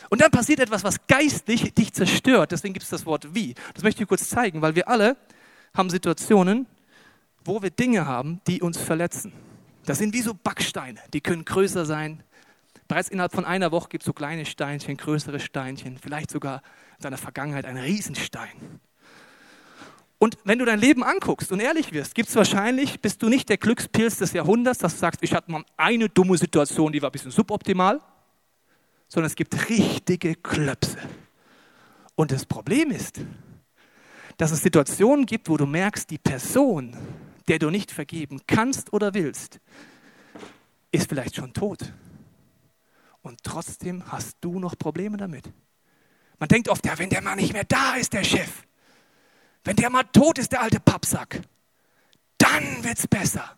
[0.09, 2.51] Und dann passiert etwas, was geistlich dich zerstört.
[2.51, 3.55] Deswegen gibt es das Wort wie.
[3.73, 5.17] Das möchte ich kurz zeigen, weil wir alle
[5.73, 6.67] haben Situationen,
[7.43, 9.33] wo wir Dinge haben, die uns verletzen.
[9.85, 10.99] Das sind wie so Backsteine.
[11.13, 12.23] Die können größer sein.
[12.87, 16.61] Bereits innerhalb von einer Woche gibt es so kleine Steinchen, größere Steinchen, vielleicht sogar
[16.97, 18.79] in deiner Vergangenheit ein Riesenstein.
[20.25, 23.47] Und wenn du dein Leben anguckst und ehrlich wirst, gibt es wahrscheinlich, bist du nicht
[23.47, 27.09] der Glückspilz des Jahrhunderts, dass du sagst, ich hatte mal eine dumme Situation, die war
[27.09, 28.01] ein bisschen suboptimal,
[29.07, 30.97] sondern es gibt richtige Klöpse.
[32.15, 33.21] Und das Problem ist,
[34.37, 36.97] dass es Situationen gibt, wo du merkst, die Person,
[37.47, 39.59] der du nicht vergeben kannst oder willst,
[40.91, 41.93] ist vielleicht schon tot.
[43.21, 45.53] Und trotzdem hast du noch Probleme damit.
[46.39, 48.65] Man denkt oft, ja, wenn der Mann nicht mehr da ist, der Chef,
[49.65, 51.41] wenn der mal tot ist, der alte Pappsack,
[52.37, 53.57] dann wird es besser.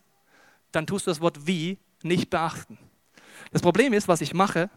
[0.71, 2.77] Dann tust du das Wort wie nicht beachten.
[3.51, 4.69] Das Problem ist, was ich mache,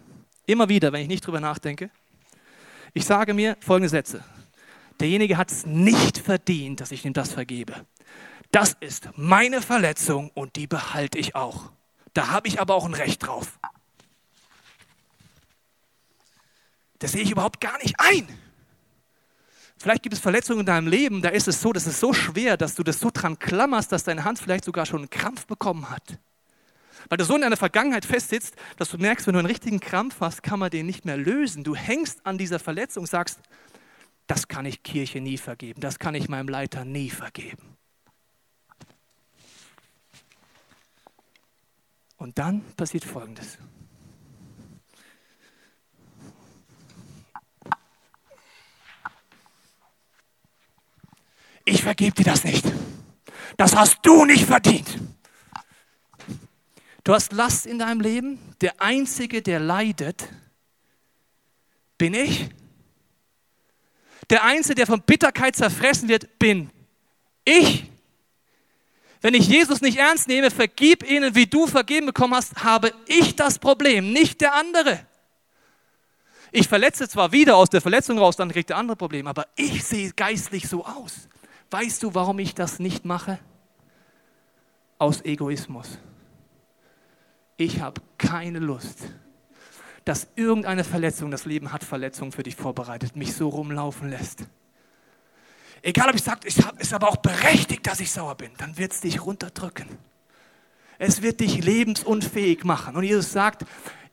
[0.46, 1.90] immer wieder, wenn ich nicht drüber nachdenke,
[2.92, 4.24] ich sage mir folgende Sätze.
[4.98, 7.86] Derjenige hat es nicht verdient, dass ich ihm das vergebe.
[8.50, 11.70] Das ist meine Verletzung und die behalte ich auch.
[12.12, 13.58] Da habe ich aber auch ein Recht drauf.
[16.98, 18.28] Das sehe ich überhaupt gar nicht ein.
[19.80, 22.58] Vielleicht gibt es Verletzungen in deinem Leben, da ist es so, das ist so schwer,
[22.58, 25.88] dass du das so dran klammerst, dass deine Hand vielleicht sogar schon einen Krampf bekommen
[25.88, 26.18] hat.
[27.08, 30.16] Weil du so in deiner Vergangenheit festsitzt, dass du merkst, wenn du einen richtigen Krampf
[30.20, 31.64] hast, kann man den nicht mehr lösen.
[31.64, 33.40] Du hängst an dieser Verletzung und sagst,
[34.26, 37.78] das kann ich Kirche nie vergeben, das kann ich meinem Leiter nie vergeben.
[42.18, 43.56] Und dann passiert Folgendes.
[51.64, 52.64] Ich vergebe dir das nicht.
[53.56, 54.88] Das hast du nicht verdient.
[57.04, 58.38] Du hast Last in deinem Leben.
[58.60, 60.28] Der Einzige, der leidet,
[61.98, 62.48] bin ich.
[64.28, 66.70] Der Einzige, der von Bitterkeit zerfressen wird, bin
[67.44, 67.90] ich.
[69.22, 73.36] Wenn ich Jesus nicht ernst nehme, vergib ihnen, wie du vergeben bekommen hast, habe ich
[73.36, 75.04] das Problem, nicht der andere.
[76.52, 79.84] Ich verletze zwar wieder aus der Verletzung raus, dann kriegt der andere Problem, aber ich
[79.84, 81.28] sehe geistlich so aus.
[81.70, 83.38] Weißt du, warum ich das nicht mache?
[84.98, 85.98] Aus Egoismus.
[87.56, 88.98] Ich habe keine Lust,
[90.04, 94.46] dass irgendeine Verletzung, das Leben hat Verletzungen für dich vorbereitet, mich so rumlaufen lässt.
[95.82, 98.92] Egal, ob ich sage, es ist aber auch berechtigt, dass ich sauer bin, dann wird
[98.92, 99.88] es dich runterdrücken.
[100.98, 102.96] Es wird dich lebensunfähig machen.
[102.96, 103.64] Und Jesus sagt,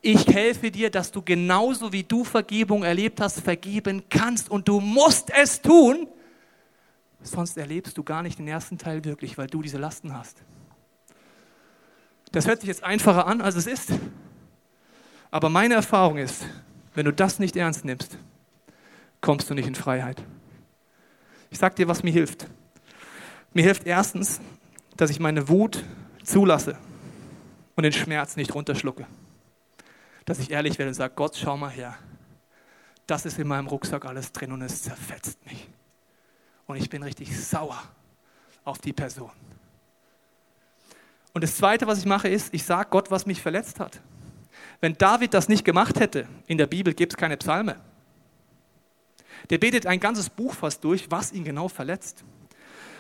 [0.01, 4.49] ich helfe dir, dass du genauso wie du Vergebung erlebt hast, vergeben kannst.
[4.49, 6.07] Und du musst es tun,
[7.27, 10.43] Sonst erlebst du gar nicht den ersten Teil wirklich, weil du diese Lasten hast.
[12.31, 13.91] Das hört sich jetzt einfacher an, als es ist.
[15.29, 16.45] Aber meine Erfahrung ist,
[16.93, 18.17] wenn du das nicht ernst nimmst,
[19.21, 20.23] kommst du nicht in Freiheit.
[21.49, 22.47] Ich sage dir, was mir hilft.
[23.53, 24.41] Mir hilft erstens,
[24.95, 25.83] dass ich meine Wut
[26.23, 26.77] zulasse
[27.75, 29.05] und den Schmerz nicht runterschlucke.
[30.25, 31.95] Dass ich ehrlich werde und sage, Gott, schau mal her.
[33.05, 35.69] Das ist in meinem Rucksack alles drin und es zerfetzt mich
[36.67, 37.82] und ich bin richtig sauer
[38.63, 39.32] auf die Person.
[41.34, 44.01] Und das Zweite, was ich mache, ist, ich sage Gott, was mich verletzt hat.
[44.82, 47.80] Wenn David das nicht gemacht hätte, in der Bibel gibt es keine Psalme.
[49.49, 52.23] Der betet ein ganzes Buch fast durch, was ihn genau verletzt.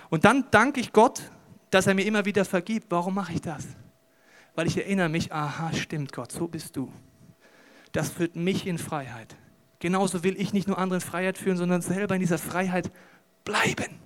[0.09, 1.21] Und dann danke ich Gott,
[1.69, 2.87] dass er mir immer wieder vergibt.
[2.89, 3.65] Warum mache ich das?
[4.55, 6.91] Weil ich erinnere mich, aha, stimmt Gott, so bist du.
[7.91, 9.35] Das führt mich in Freiheit.
[9.79, 12.91] Genauso will ich nicht nur andere in Freiheit führen, sondern selber in dieser Freiheit
[13.47, 13.99] bleiben.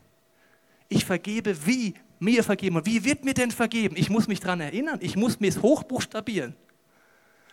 [0.88, 2.75] Ich vergebe, wie mir vergeben.
[2.75, 3.95] Und wie wird mir denn vergeben?
[3.97, 4.99] Ich muss mich daran erinnern.
[5.01, 6.56] Ich muss mir es hochbuchstabieren,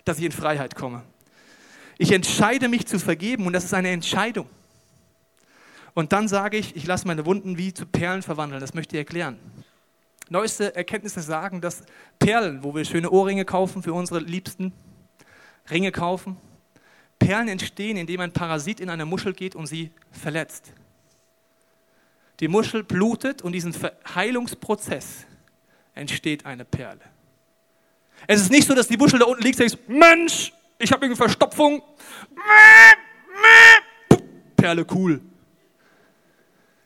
[0.04, 1.02] dass ich in Freiheit komme.
[1.96, 4.48] Ich entscheide mich zu vergeben und das ist eine Entscheidung.
[5.94, 8.60] Und dann sage ich, ich lasse meine Wunden wie zu Perlen verwandeln.
[8.60, 9.38] Das möchte ich erklären.
[10.28, 11.82] Neueste Erkenntnisse sagen, dass
[12.18, 14.72] Perlen, wo wir schöne Ohrringe kaufen für unsere Liebsten,
[15.70, 16.36] Ringe kaufen,
[17.18, 20.72] Perlen entstehen, indem ein Parasit in eine Muschel geht und sie verletzt.
[22.40, 23.74] Die Muschel blutet und diesen
[24.14, 25.26] Heilungsprozess
[25.94, 27.00] entsteht eine Perle.
[28.26, 31.04] Es ist nicht so, dass die Muschel da unten liegt und sagt, Mensch, ich habe
[31.04, 31.82] irgendwie Verstopfung.
[34.56, 35.20] Perle cool.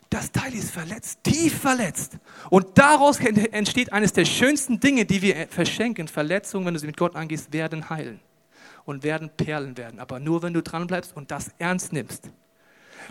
[0.08, 2.18] Das Teil ist verletzt, tief verletzt.
[2.50, 6.06] Und daraus entsteht eines der schönsten Dinge, die wir verschenken.
[6.06, 8.20] Verletzungen, wenn du sie mit Gott angehst, werden heilen
[8.84, 10.00] und werden Perlen werden.
[10.00, 12.30] Aber nur, wenn du dran bleibst und das ernst nimmst.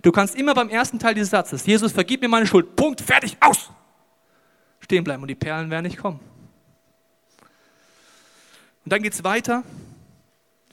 [0.01, 3.37] Du kannst immer beim ersten Teil dieses Satzes, Jesus, vergib mir meine Schuld, Punkt, fertig,
[3.39, 3.69] aus,
[4.79, 6.19] stehen bleiben und die Perlen werden nicht kommen.
[8.83, 9.63] Und dann geht es weiter.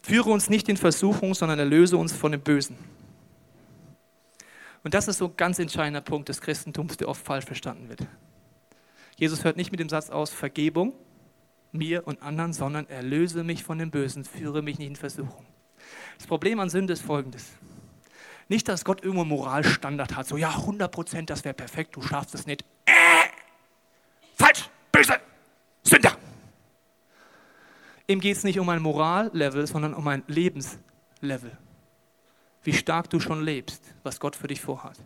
[0.02, 2.76] Führe uns nicht in Versuchung, sondern erlöse uns von dem Bösen.
[4.82, 8.06] Und das ist so ein ganz entscheidender Punkt des Christentums, der oft falsch verstanden wird.
[9.16, 10.94] Jesus hört nicht mit dem Satz aus Vergebung
[11.72, 15.44] mir und anderen, sondern erlöse mich von dem Bösen, führe mich nicht in Versuchung.
[16.16, 17.52] Das Problem an Sünde ist folgendes.
[18.48, 22.02] Nicht, dass Gott irgendwo einen Moralstandard hat, so ja, 100 Prozent, das wäre perfekt, du
[22.02, 22.64] schaffst es nicht.
[22.86, 22.92] Äh,
[24.34, 25.20] falsch, böse,
[25.82, 26.16] Sünder.
[28.06, 31.58] Ihm geht es nicht um ein Morallevel, sondern um ein Lebenslevel.
[32.62, 34.98] Wie stark du schon lebst, was Gott für dich vorhat.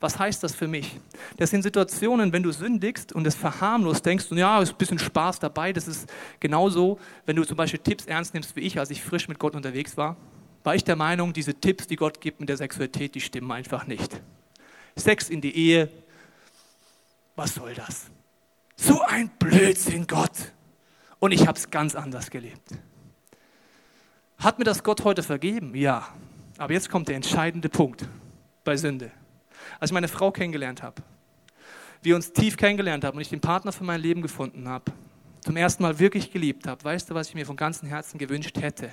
[0.00, 0.98] Was heißt das für mich?
[1.36, 4.98] Das sind Situationen, wenn du sündigst und es verharmlos denkst, und ja, ist ein bisschen
[4.98, 5.72] Spaß dabei.
[5.72, 9.28] Das ist genauso, wenn du zum Beispiel Tipps ernst nimmst wie ich, als ich frisch
[9.28, 10.16] mit Gott unterwegs war,
[10.68, 13.86] war ich der Meinung, diese Tipps, die Gott gibt mit der Sexualität, die stimmen einfach
[13.86, 14.20] nicht.
[14.96, 15.88] Sex in die Ehe,
[17.36, 18.10] was soll das?
[18.76, 20.52] So ein Blödsinn, Gott.
[21.20, 22.72] Und ich habe es ganz anders gelebt.
[24.36, 25.74] Hat mir das Gott heute vergeben?
[25.74, 26.06] Ja.
[26.58, 28.06] Aber jetzt kommt der entscheidende Punkt
[28.62, 29.10] bei Sünde.
[29.80, 31.02] Als ich meine Frau kennengelernt habe,
[32.02, 34.92] wir uns tief kennengelernt haben und ich den Partner für mein Leben gefunden habe,
[35.40, 38.60] zum ersten Mal wirklich geliebt habe, weißt du, was ich mir von ganzem Herzen gewünscht
[38.60, 38.92] hätte?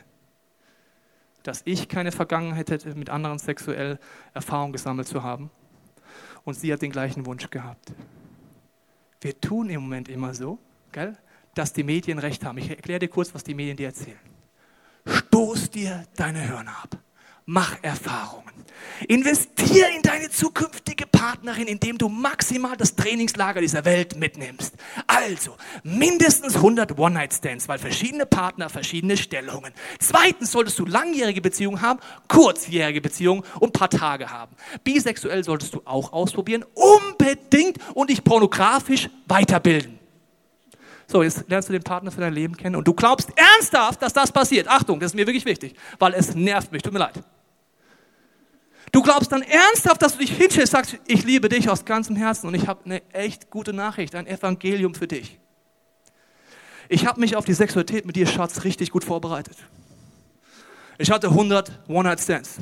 [1.45, 3.99] Dass ich keine Vergangenheit hätte, mit anderen sexuell
[4.33, 5.51] Erfahrung gesammelt zu haben.
[6.43, 7.93] Und sie hat den gleichen Wunsch gehabt.
[9.21, 10.57] Wir tun im Moment immer so,
[10.91, 11.15] gell?
[11.53, 12.57] dass die Medien recht haben.
[12.57, 14.19] Ich erkläre dir kurz, was die Medien dir erzählen.
[15.05, 16.97] Stoß dir deine Hörner ab.
[17.45, 18.53] Mach Erfahrungen.
[19.07, 24.75] Investier in deine zukünftige Partnerin, indem du maximal das Trainingslager dieser Welt mitnimmst.
[25.25, 29.73] Also mindestens 100 One-Night-Stands, weil verschiedene Partner, verschiedene Stellungen.
[29.99, 34.55] Zweitens solltest du langjährige Beziehungen haben, kurzjährige Beziehungen und ein paar Tage haben.
[34.83, 39.97] Bisexuell solltest du auch ausprobieren, unbedingt und dich pornografisch weiterbilden.
[41.07, 44.13] So, jetzt lernst du den Partner für dein Leben kennen und du glaubst ernsthaft, dass
[44.13, 44.67] das passiert.
[44.67, 47.23] Achtung, das ist mir wirklich wichtig, weil es nervt mich, tut mir leid.
[48.95, 52.47] Du glaubst dann ernsthaft, dass du dich hinstellst, sagst, ich liebe dich aus ganzem Herzen
[52.47, 55.37] und ich habe eine echt gute Nachricht, ein Evangelium für dich.
[56.87, 59.57] Ich habe mich auf die Sexualität mit dir, Schatz, richtig gut vorbereitet.
[60.97, 62.55] Ich hatte 100 One-Night-Stands.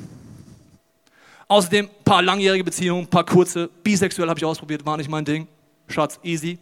[1.50, 3.70] Außerdem ein paar langjährige Beziehungen, ein paar kurze.
[3.84, 5.48] Bisexuell habe ich ausprobiert, war nicht mein Ding.
[5.88, 6.58] Schatz, easy.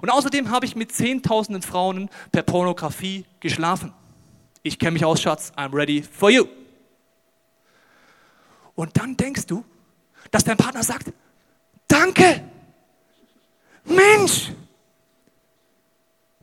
[0.00, 3.92] Und außerdem habe ich mit zehntausenden Frauen per Pornografie geschlafen.
[4.62, 5.52] Ich kenne mich aus, Schatz.
[5.54, 6.46] I'm ready for you.
[8.74, 9.64] Und dann denkst du,
[10.30, 11.12] dass dein Partner sagt,
[11.86, 12.42] danke,
[13.84, 14.52] Mensch.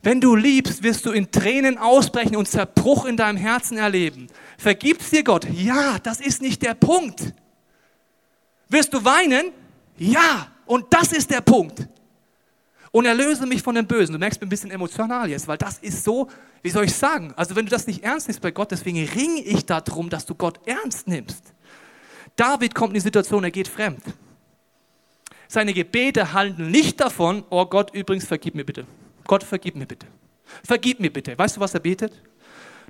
[0.04, 4.26] Wenn du liebst, wirst du in Tränen ausbrechen und Zerbruch in deinem Herzen erleben.
[4.58, 5.46] Vergibst dir Gott?
[5.52, 7.32] Ja, das ist nicht der Punkt.
[8.68, 9.52] Wirst du weinen?
[9.98, 11.86] Ja, und das ist der Punkt
[12.92, 14.12] und erlöse mich von dem Bösen.
[14.12, 16.28] Du merkst, ich bin ein bisschen emotional jetzt, weil das ist so,
[16.62, 17.32] wie soll ich sagen?
[17.36, 20.34] Also wenn du das nicht ernst nimmst bei Gott, deswegen ringe ich darum, dass du
[20.34, 21.42] Gott ernst nimmst.
[22.36, 24.02] David kommt in die Situation, er geht fremd.
[25.48, 28.86] Seine Gebete handeln nicht davon, oh Gott, übrigens, vergib mir bitte.
[29.24, 30.06] Gott, vergib mir bitte.
[30.64, 31.38] Vergib mir bitte.
[31.38, 32.12] Weißt du, was er betet?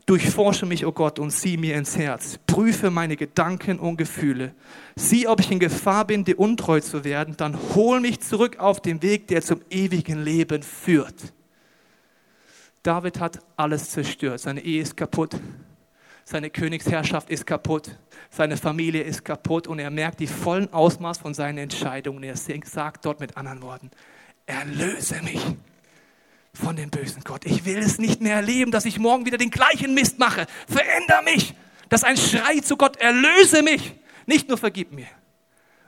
[0.06, 2.38] Durchforsche mich, o oh Gott, und sieh mir ins Herz.
[2.46, 4.54] Prüfe meine Gedanken und Gefühle.
[4.96, 7.36] Sieh, ob ich in Gefahr bin, dir untreu zu werden.
[7.36, 11.32] Dann hol mich zurück auf den Weg, der zum ewigen Leben führt.
[12.82, 14.40] David hat alles zerstört.
[14.40, 15.36] Seine Ehe ist kaputt.
[16.24, 17.98] Seine Königsherrschaft ist kaputt.
[18.30, 19.66] Seine Familie ist kaputt.
[19.66, 22.22] Und er merkt die vollen Ausmaß von seinen Entscheidungen.
[22.22, 23.90] Er sagt dort mit anderen Worten,
[24.46, 25.40] erlöse mich
[26.54, 27.44] von dem bösen Gott.
[27.46, 30.46] Ich will es nicht mehr erleben, dass ich morgen wieder den gleichen Mist mache.
[30.68, 31.54] Veränder mich.
[31.88, 33.94] Das ist ein Schrei zu Gott, erlöse mich.
[34.26, 35.08] Nicht nur vergib mir.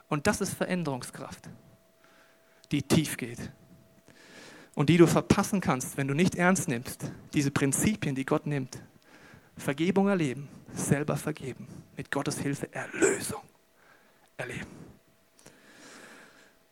[0.09, 1.49] Und das ist Veränderungskraft,
[2.73, 3.39] die tief geht.
[4.75, 8.81] Und die du verpassen kannst, wenn du nicht ernst nimmst, diese Prinzipien, die Gott nimmt.
[9.57, 13.43] Vergebung erleben, selber vergeben, mit Gottes Hilfe Erlösung
[14.37, 14.67] erleben.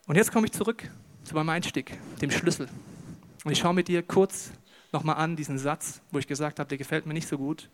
[0.06, 0.90] Und jetzt komme ich zurück
[1.24, 2.68] zu meinem Einstieg, dem Schlüssel.
[3.44, 4.50] Und ich schaue mit dir kurz
[4.92, 7.70] nochmal an diesen Satz, wo ich gesagt habe, der gefällt mir nicht so gut,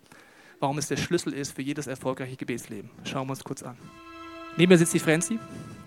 [0.59, 2.89] warum es der Schlüssel ist für jedes erfolgreiche Gebetsleben.
[3.03, 3.77] Schauen wir uns kurz an.
[4.57, 5.39] Neben mir sitzt die Franzi.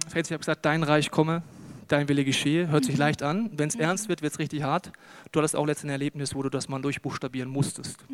[0.08, 1.42] Franz, ich habe gesagt, dein Reich komme,
[1.88, 2.68] dein Wille geschehe.
[2.68, 3.50] Hört sich leicht an.
[3.52, 4.92] Wenn es ernst wird, wird es richtig hart.
[5.30, 8.04] Du hattest auch letztens ein Erlebnis, wo du das mal durchbuchstabieren musstest.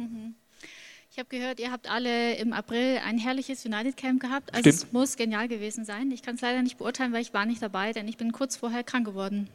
[1.19, 4.55] Ich habe gehört, ihr habt alle im April ein herrliches United Camp gehabt.
[4.55, 4.75] Also Stimmt.
[4.77, 6.13] es muss genial gewesen sein.
[6.13, 8.55] Ich kann es leider nicht beurteilen, weil ich war nicht dabei, denn ich bin kurz
[8.55, 9.49] vorher krank geworden.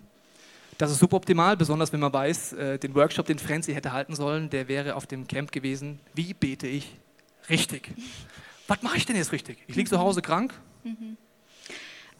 [0.78, 4.50] Das ist suboptimal, besonders wenn man weiß, äh, den Workshop, den Franzi hätte halten sollen,
[4.50, 6.02] der wäre auf dem Camp gewesen.
[6.14, 6.98] Wie bete ich
[7.50, 7.92] richtig?
[8.68, 9.60] Was mache ich denn jetzt richtig?
[9.68, 10.54] Ich liege zu Hause krank.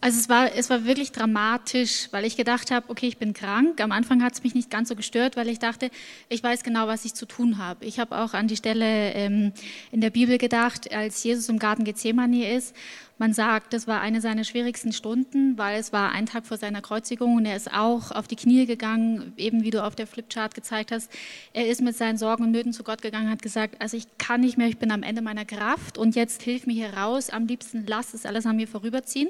[0.04, 3.80] Also es war, es war wirklich dramatisch, weil ich gedacht habe, okay, ich bin krank.
[3.80, 5.90] Am Anfang hat es mich nicht ganz so gestört, weil ich dachte,
[6.28, 7.86] ich weiß genau, was ich zu tun habe.
[7.86, 9.54] Ich habe auch an die Stelle ähm,
[9.92, 12.76] in der Bibel gedacht, als Jesus im Garten Gethsemane ist.
[13.16, 16.82] Man sagt, das war eine seiner schwierigsten Stunden, weil es war ein Tag vor seiner
[16.82, 20.54] Kreuzigung und er ist auch auf die Knie gegangen, eben wie du auf der Flipchart
[20.54, 21.12] gezeigt hast.
[21.52, 24.40] Er ist mit seinen Sorgen und Nöten zu Gott gegangen, hat gesagt, also ich kann
[24.40, 27.30] nicht mehr, ich bin am Ende meiner Kraft und jetzt hilf mir hier raus.
[27.30, 29.28] Am liebsten lass es alles an mir vorüberziehen.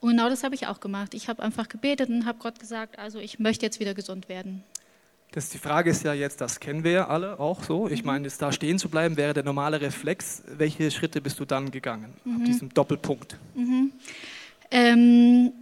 [0.00, 1.14] Und genau das habe ich auch gemacht.
[1.14, 4.62] Ich habe einfach gebetet und habe Gott gesagt, also ich möchte jetzt wieder gesund werden.
[5.32, 7.88] Das, die Frage ist ja jetzt, das kennen wir ja alle auch so.
[7.88, 10.42] Ich meine, jetzt da stehen zu bleiben wäre der normale Reflex.
[10.46, 12.12] Welche Schritte bist du dann gegangen?
[12.26, 13.38] Ab diesem Doppelpunkt.
[14.70, 15.52] Ähm,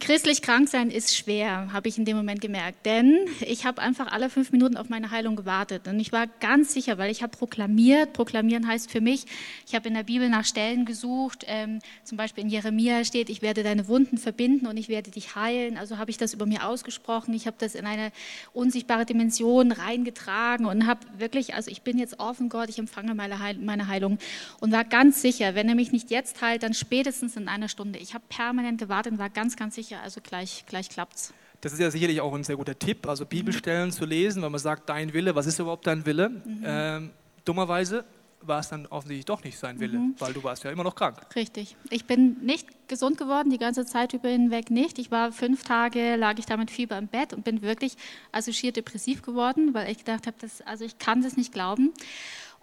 [0.00, 4.10] christlich krank sein ist schwer, habe ich in dem Moment gemerkt, denn ich habe einfach
[4.10, 7.36] alle fünf Minuten auf meine Heilung gewartet und ich war ganz sicher, weil ich habe
[7.36, 8.12] proklamiert.
[8.12, 9.26] Proklamieren heißt für mich,
[9.68, 13.40] ich habe in der Bibel nach Stellen gesucht, ähm, zum Beispiel in Jeremia steht, ich
[13.40, 15.78] werde deine Wunden verbinden und ich werde dich heilen.
[15.78, 17.32] Also habe ich das über mir ausgesprochen.
[17.32, 18.10] Ich habe das in eine
[18.52, 23.38] unsichtbare Dimension reingetragen und habe wirklich, also ich bin jetzt offen, Gott, ich empfange meine,
[23.38, 24.18] Heil meine Heilung
[24.58, 28.00] und war ganz sicher, wenn er mich nicht jetzt heilt, dann spätestens in einer Stunde.
[28.00, 31.32] Ich habe permanent gewartet und war ganz, ganz sicher, also gleich, gleich klappt's.
[31.60, 34.60] Das ist ja sicherlich auch ein sehr guter Tipp, also Bibelstellen zu lesen, weil man
[34.60, 36.42] sagt, dein Wille, was ist überhaupt dein Wille?
[36.62, 37.10] Ähm,
[37.44, 38.04] dummerweise
[38.46, 41.18] war es dann offensichtlich doch nicht sein Wille, weil du warst ja immer noch krank.
[41.34, 41.76] Richtig.
[41.90, 44.98] Ich bin nicht gesund geworden, die ganze Zeit über hinweg nicht.
[44.98, 47.96] Ich war fünf Tage, lag ich da mit Fieber im Bett und bin wirklich
[48.32, 51.92] also schier depressiv geworden, weil ich gedacht habe, das, also ich kann das nicht glauben.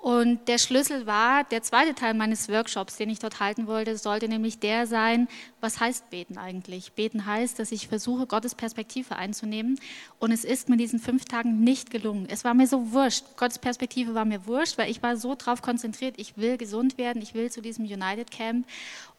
[0.02, 4.28] Und der Schlüssel war, der zweite Teil meines Workshops, den ich dort halten wollte, sollte
[4.28, 5.28] nämlich der sein,
[5.60, 6.94] was heißt beten eigentlich?
[6.94, 9.80] Beten heißt, dass ich versuche, Gottes Perspektive einzunehmen.
[10.18, 12.26] Und es ist mir diesen fünf Tagen nicht gelungen.
[12.32, 13.26] Es war mir so wurscht.
[13.38, 17.22] Gottes Perspektive war mir wurscht, weil ich war so darauf konzentriert, ich will gesund werden,
[17.22, 18.66] ich will zu diesem United Camp.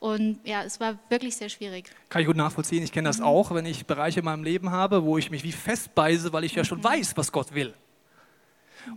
[0.00, 1.90] Und ja, es war wirklich sehr schwierig.
[2.08, 2.82] Kann ich gut nachvollziehen.
[2.82, 5.52] Ich kenne das auch, wenn ich Bereiche in meinem Leben habe, wo ich mich wie
[5.52, 7.72] festbeiße, weil ich ja schon weiß, was Gott will.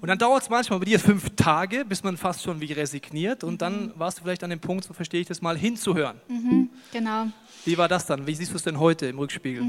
[0.01, 3.43] Und dann dauert es manchmal bei dir fünf Tage, bis man fast schon wie resigniert.
[3.43, 6.19] Und dann warst du vielleicht an dem Punkt, so verstehe ich das mal, hinzuhören.
[6.27, 7.27] Mhm, genau.
[7.65, 8.27] Wie war das dann?
[8.27, 9.63] Wie siehst du es denn heute im Rückspiegel?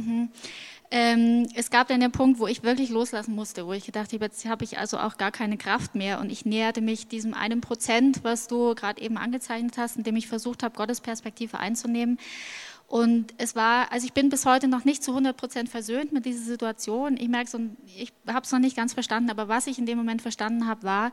[0.90, 4.24] Ähm, es gab dann den Punkt, wo ich wirklich loslassen musste, wo ich gedacht habe,
[4.24, 7.60] jetzt habe ich also auch gar keine Kraft mehr und ich näherte mich diesem einen
[7.60, 12.18] Prozent, was du gerade eben angezeichnet hast, indem ich versucht habe, Gottes Perspektive einzunehmen.
[12.88, 16.24] Und es war, also ich bin bis heute noch nicht zu 100 Prozent versöhnt mit
[16.24, 17.16] dieser Situation.
[17.16, 17.58] Ich merke so,
[17.96, 20.84] ich habe es noch nicht ganz verstanden, aber was ich in dem Moment verstanden habe,
[20.84, 21.12] war,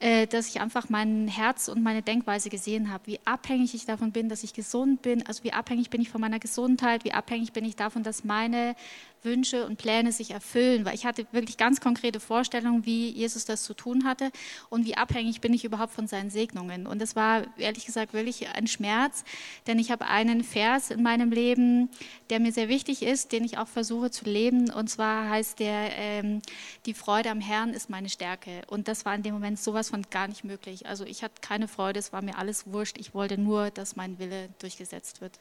[0.00, 4.30] dass ich einfach mein Herz und meine Denkweise gesehen habe, wie abhängig ich davon bin,
[4.30, 7.66] dass ich gesund bin, also wie abhängig bin ich von meiner Gesundheit, wie abhängig bin
[7.66, 8.74] ich davon, dass meine
[9.22, 13.62] Wünsche und Pläne sich erfüllen, weil ich hatte wirklich ganz konkrete Vorstellungen, wie Jesus das
[13.64, 14.30] zu tun hatte
[14.68, 16.86] und wie abhängig bin ich überhaupt von seinen Segnungen.
[16.86, 19.24] Und das war ehrlich gesagt wirklich ein Schmerz,
[19.66, 21.90] denn ich habe einen Vers in meinem Leben,
[22.30, 24.70] der mir sehr wichtig ist, den ich auch versuche zu leben.
[24.70, 26.40] Und zwar heißt der, ähm,
[26.86, 28.62] die Freude am Herrn ist meine Stärke.
[28.68, 30.86] Und das war in dem Moment sowas von gar nicht möglich.
[30.86, 32.96] Also ich hatte keine Freude, es war mir alles wurscht.
[32.98, 35.38] Ich wollte nur, dass mein Wille durchgesetzt wird.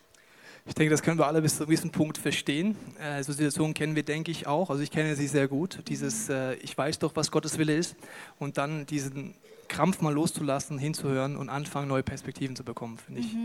[0.66, 2.76] Ich denke, das können wir alle bis zu einem gewissen Punkt verstehen.
[3.00, 4.70] Äh, so Situationen kennen wir, denke ich, auch.
[4.70, 5.80] Also ich kenne sie sehr gut.
[5.88, 7.96] Dieses, äh, ich weiß doch, was Gottes Wille ist.
[8.40, 9.36] Und dann diesen
[9.70, 13.36] Krampf mal loszulassen, hinzuhören und anfangen, neue Perspektiven zu bekommen, finde ich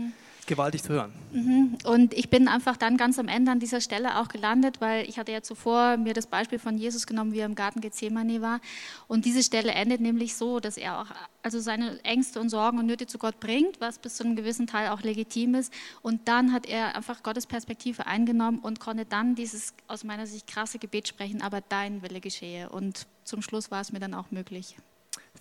[0.47, 1.11] gewaltig zu hören.
[1.31, 1.77] Mhm.
[1.85, 5.17] Und ich bin einfach dann ganz am Ende an dieser Stelle auch gelandet, weil ich
[5.17, 8.59] hatte ja zuvor mir das Beispiel von Jesus genommen, wie er im Garten Gethsemane war.
[9.07, 11.07] Und diese Stelle endet nämlich so, dass er auch
[11.43, 14.67] also seine Ängste und Sorgen und Nöte zu Gott bringt, was bis zu einem gewissen
[14.67, 15.73] Teil auch legitim ist.
[16.01, 20.47] Und dann hat er einfach Gottes Perspektive eingenommen und konnte dann dieses aus meiner Sicht
[20.47, 22.69] krasse Gebet sprechen, aber dein Wille geschehe.
[22.69, 24.75] Und zum Schluss war es mir dann auch möglich.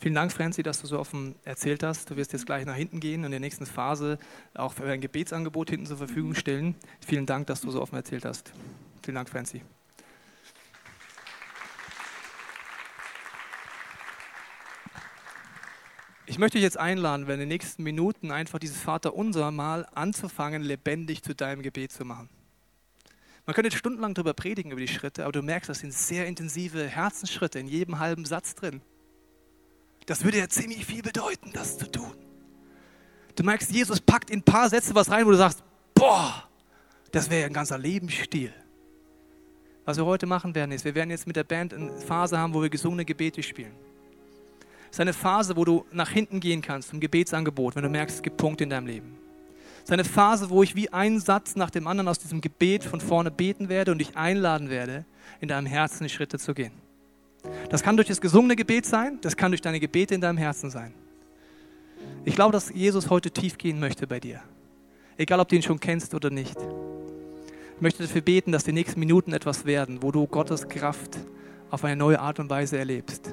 [0.01, 2.11] Vielen Dank, Franzi, dass du so offen erzählt hast.
[2.11, 4.18] Du wirst jetzt gleich nach hinten gehen und in der nächsten Phase
[4.55, 6.74] auch für ein Gebetsangebot hinten zur Verfügung stellen.
[7.01, 8.53] Vielen Dank, dass du so offen erzählt hast.
[9.03, 9.62] Vielen Dank, Franzi.
[16.26, 21.22] Ich möchte dich jetzt einladen, in den nächsten Minuten einfach dieses Vaterunser mal anzufangen, lebendig
[21.22, 22.28] zu deinem Gebet zu machen.
[23.47, 26.88] Man könnte stundenlang darüber predigen, über die Schritte, aber du merkst, das sind sehr intensive
[26.88, 28.80] Herzensschritte in jedem halben Satz drin.
[30.07, 32.12] Das würde ja ziemlich viel bedeuten, das zu tun.
[33.36, 35.62] Du merkst, Jesus packt in ein paar Sätze was rein, wo du sagst,
[35.94, 36.48] boah,
[37.14, 38.52] Das wäre ein ganzer Lebensstil.
[39.84, 42.52] Was wir heute machen werden, ist, wir werden jetzt mit der Band eine Phase haben,
[42.52, 43.70] wo wir gesungene Gebete spielen.
[44.90, 48.16] Es ist eine Phase, wo du nach hinten gehen kannst zum Gebetsangebot, wenn du merkst,
[48.16, 49.16] es gibt Punkte in deinem Leben.
[49.76, 52.82] Es ist eine Phase, wo ich wie einen Satz nach dem anderen aus diesem Gebet
[52.82, 55.05] von vorne beten werde und dich einladen werde,
[55.40, 56.72] in deinem Herzen Schritte zu gehen.
[57.70, 60.70] Das kann durch das gesungene Gebet sein, das kann durch deine Gebete in deinem Herzen
[60.70, 60.95] sein.
[62.24, 64.40] Ich glaube, dass Jesus heute tief gehen möchte bei dir.
[65.16, 66.57] Egal, ob du ihn schon kennst oder nicht.
[67.76, 71.18] Ich möchte dafür beten, dass die nächsten Minuten etwas werden, wo du Gottes Kraft
[71.70, 73.30] auf eine neue Art und Weise erlebst.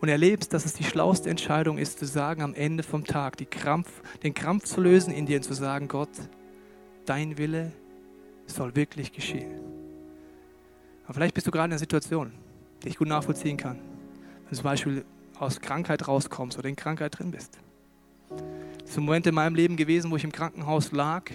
[0.00, 3.88] Und erlebst, dass es die schlauste Entscheidung ist, zu sagen am Ende vom Tag, Krampf,
[4.22, 6.10] den Krampf zu lösen in dir und zu sagen, Gott,
[7.06, 7.72] dein Wille
[8.46, 9.60] soll wirklich geschehen.
[11.04, 12.32] Aber vielleicht bist du gerade in einer Situation,
[12.84, 13.78] die ich gut nachvollziehen kann.
[13.78, 15.04] Wenn du zum Beispiel
[15.38, 17.58] aus Krankheit rauskommst oder in Krankheit drin bist.
[18.28, 21.30] Das ist ein Moment in meinem Leben gewesen, wo ich im Krankenhaus lag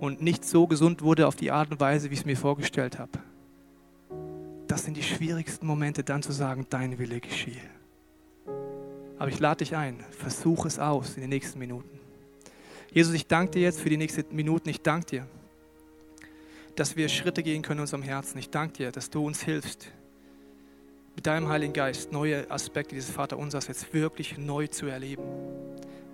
[0.00, 2.98] und nicht so gesund wurde auf die Art und Weise, wie ich es mir vorgestellt
[2.98, 3.12] habe.
[4.66, 7.60] Das sind die schwierigsten Momente, dann zu sagen, dein Wille geschehe.
[9.18, 11.98] Aber ich lade dich ein, versuch es aus in den nächsten Minuten.
[12.92, 14.68] Jesus, ich danke dir jetzt für die nächsten Minuten.
[14.68, 15.26] Ich danke dir,
[16.76, 18.38] dass wir Schritte gehen können in unserem Herzen.
[18.38, 19.90] Ich danke dir, dass du uns hilfst,
[21.18, 25.24] mit deinem Heiligen Geist neue Aspekte dieses Vaterunsers jetzt wirklich neu zu erleben,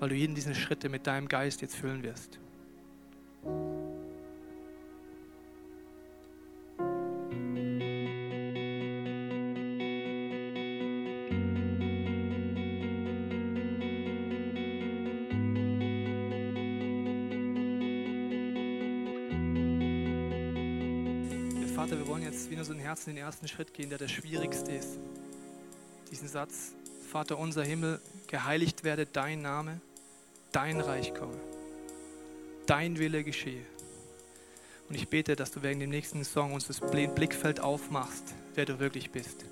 [0.00, 2.40] weil du jeden dieser Schritte mit deinem Geist jetzt füllen wirst.
[23.04, 24.98] Herzen den ersten Schritt gehen, der der schwierigste ist.
[26.10, 26.72] Diesen Satz,
[27.10, 29.82] Vater unser Himmel, geheiligt werde dein Name,
[30.52, 31.36] dein Reich komme,
[32.66, 33.66] dein Wille geschehe.
[34.88, 38.24] Und ich bete, dass du wegen dem nächsten Song uns das Blickfeld aufmachst,
[38.54, 39.44] wer du wirklich bist.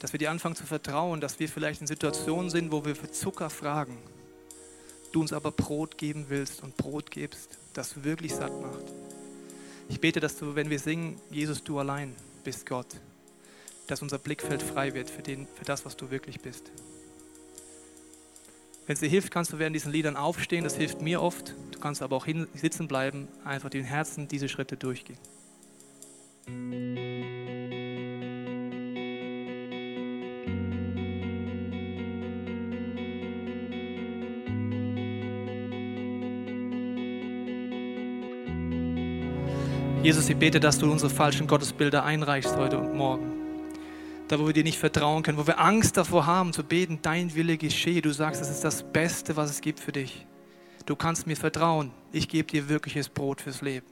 [0.00, 3.12] Dass wir dir anfangen zu vertrauen, dass wir vielleicht in Situationen sind, wo wir für
[3.12, 3.96] Zucker fragen,
[5.12, 8.97] du uns aber Brot geben willst und Brot gibst, das wirklich satt macht.
[9.88, 12.14] Ich bete, dass du, wenn wir singen, Jesus, du allein
[12.44, 12.86] bist Gott,
[13.86, 16.70] dass unser Blickfeld frei wird für, den, für das, was du wirklich bist.
[18.86, 21.54] Wenn es dir hilft, kannst du während diesen Liedern aufstehen, das hilft mir oft.
[21.72, 25.18] Du kannst aber auch sitzen bleiben, einfach den Herzen diese Schritte durchgehen.
[40.00, 43.32] Jesus, ich bete, dass du unsere falschen Gottesbilder einreichst heute und morgen.
[44.28, 47.34] Da, wo wir dir nicht vertrauen können, wo wir Angst davor haben zu beten, dein
[47.34, 48.00] Wille geschehe.
[48.00, 50.24] Du sagst, das ist das Beste, was es gibt für dich.
[50.86, 51.90] Du kannst mir vertrauen.
[52.12, 53.86] Ich gebe dir wirkliches Brot fürs Leben.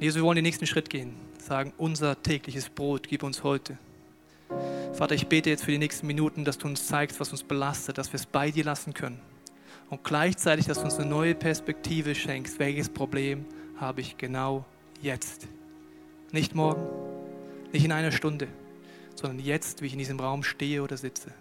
[0.00, 1.14] Jesus, wir wollen den nächsten Schritt gehen.
[1.38, 3.78] Sagen, unser tägliches Brot gib uns heute.
[4.92, 7.96] Vater, ich bete jetzt für die nächsten Minuten, dass du uns zeigst, was uns belastet,
[7.96, 9.20] dass wir es bei dir lassen können.
[9.88, 13.44] Und gleichzeitig, dass du uns eine neue Perspektive schenkst, welches Problem
[13.76, 14.64] habe ich genau
[15.00, 15.48] jetzt.
[16.30, 16.86] Nicht morgen,
[17.72, 18.48] nicht in einer Stunde,
[19.14, 21.32] sondern jetzt, wie ich in diesem Raum stehe oder sitze.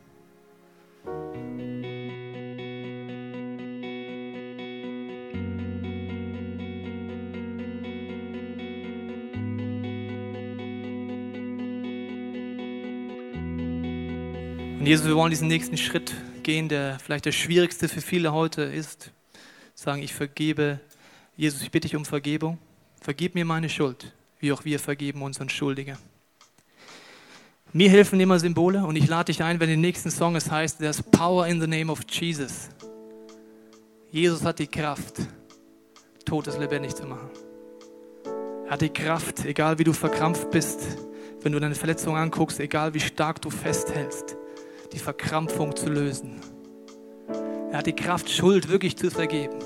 [14.82, 16.12] Und Jesus, wir wollen diesen nächsten Schritt
[16.42, 19.12] gehen, der vielleicht der schwierigste für viele heute ist.
[19.76, 20.80] Sagen, ich vergebe
[21.36, 22.58] Jesus, ich bitte dich um Vergebung.
[23.02, 25.98] Vergib mir meine Schuld, wie auch wir vergeben unseren Schuldigen.
[27.74, 30.80] Mir helfen immer Symbole und ich lade dich ein, wenn im nächsten Song es heißt,
[30.80, 32.70] there's power in the name of Jesus.
[34.12, 35.22] Jesus hat die Kraft,
[36.26, 37.30] Totes lebendig zu machen.
[38.66, 40.82] Er hat die Kraft, egal wie du verkrampft bist,
[41.42, 44.36] wenn du deine Verletzung anguckst, egal wie stark du festhältst,
[44.92, 46.42] die Verkrampfung zu lösen.
[47.72, 49.58] Er hat die Kraft, Schuld wirklich zu vergeben.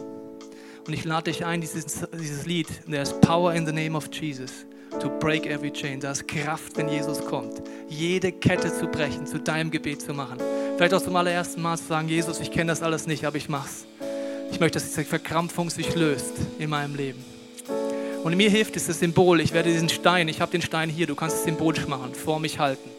[0.87, 4.51] Und ich lade dich ein, dieses, dieses Lied, There's Power in the Name of Jesus,
[4.99, 5.99] to break every chain.
[5.99, 10.37] Da ist Kraft, wenn Jesus kommt, jede Kette zu brechen, zu deinem Gebet zu machen.
[10.77, 13.49] Vielleicht auch zum allerersten Mal zu sagen, Jesus, ich kenne das alles nicht, aber ich
[13.49, 13.85] mach's.
[14.51, 17.25] Ich möchte, dass diese Verkrampfung sich löst in meinem Leben.
[18.23, 19.41] Und mir hilft es das Symbol.
[19.41, 22.39] Ich werde diesen Stein, ich habe den Stein hier, du kannst es symbolisch machen, vor
[22.39, 22.89] mich halten.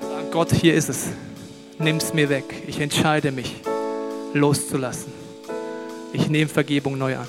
[0.00, 1.08] Sagen, Gott, hier ist es.
[1.78, 2.44] Nimm es mir weg.
[2.66, 3.56] Ich entscheide mich,
[4.32, 5.21] loszulassen.
[6.12, 7.28] Ich nehme Vergebung neu an.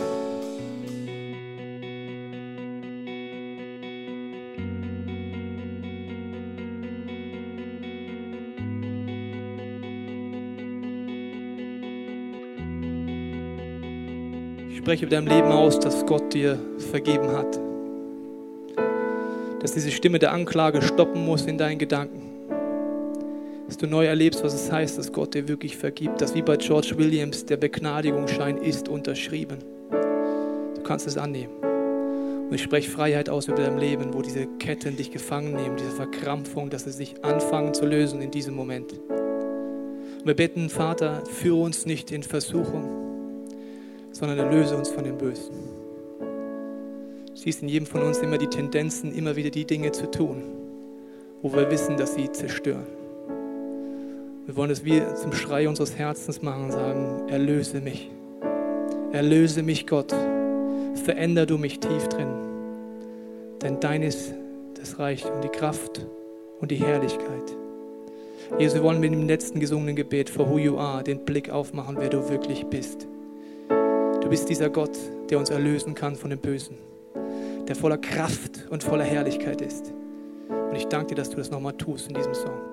[14.84, 16.60] spreche über deinem Leben aus, dass Gott dir
[16.92, 17.58] vergeben hat.
[19.62, 22.23] Dass diese Stimme der Anklage stoppen muss in deinen Gedanken.
[23.74, 26.22] Dass du neu erlebst, was es heißt, dass Gott dir wirklich vergibt.
[26.22, 29.58] Dass wie bei George Williams der Begnadigungsschein ist unterschrieben.
[30.76, 31.56] Du kannst es annehmen.
[32.48, 35.90] Und ich spreche Freiheit aus über dein Leben, wo diese Ketten dich gefangen nehmen, diese
[35.90, 38.94] Verkrampfung, dass sie sich anfangen zu lösen in diesem Moment.
[38.94, 42.84] Und wir beten, Vater, führe uns nicht in Versuchung,
[44.12, 45.56] sondern erlöse uns von dem Bösen.
[46.20, 50.44] Du siehst in jedem von uns immer die Tendenzen, immer wieder die Dinge zu tun,
[51.42, 53.02] wo wir wissen, dass sie zerstören.
[54.46, 58.12] Wir wollen es wie zum Schrei unseres Herzens machen und sagen, erlöse mich.
[59.14, 60.14] Erlöse mich, Gott.
[61.06, 62.28] Veränder du mich tief drin.
[63.62, 64.34] Denn dein ist
[64.78, 66.06] das Reich und die Kraft
[66.60, 67.56] und die Herrlichkeit.
[68.60, 71.96] Jesus, wir wollen mit dem letzten gesungenen Gebet for who you are den Blick aufmachen,
[71.98, 73.08] wer du wirklich bist.
[73.70, 74.98] Du bist dieser Gott,
[75.30, 76.78] der uns erlösen kann von dem Bösen,
[77.70, 79.94] der voller Kraft und voller Herrlichkeit ist.
[80.50, 82.73] Und ich danke dir, dass du das nochmal tust in diesem Song.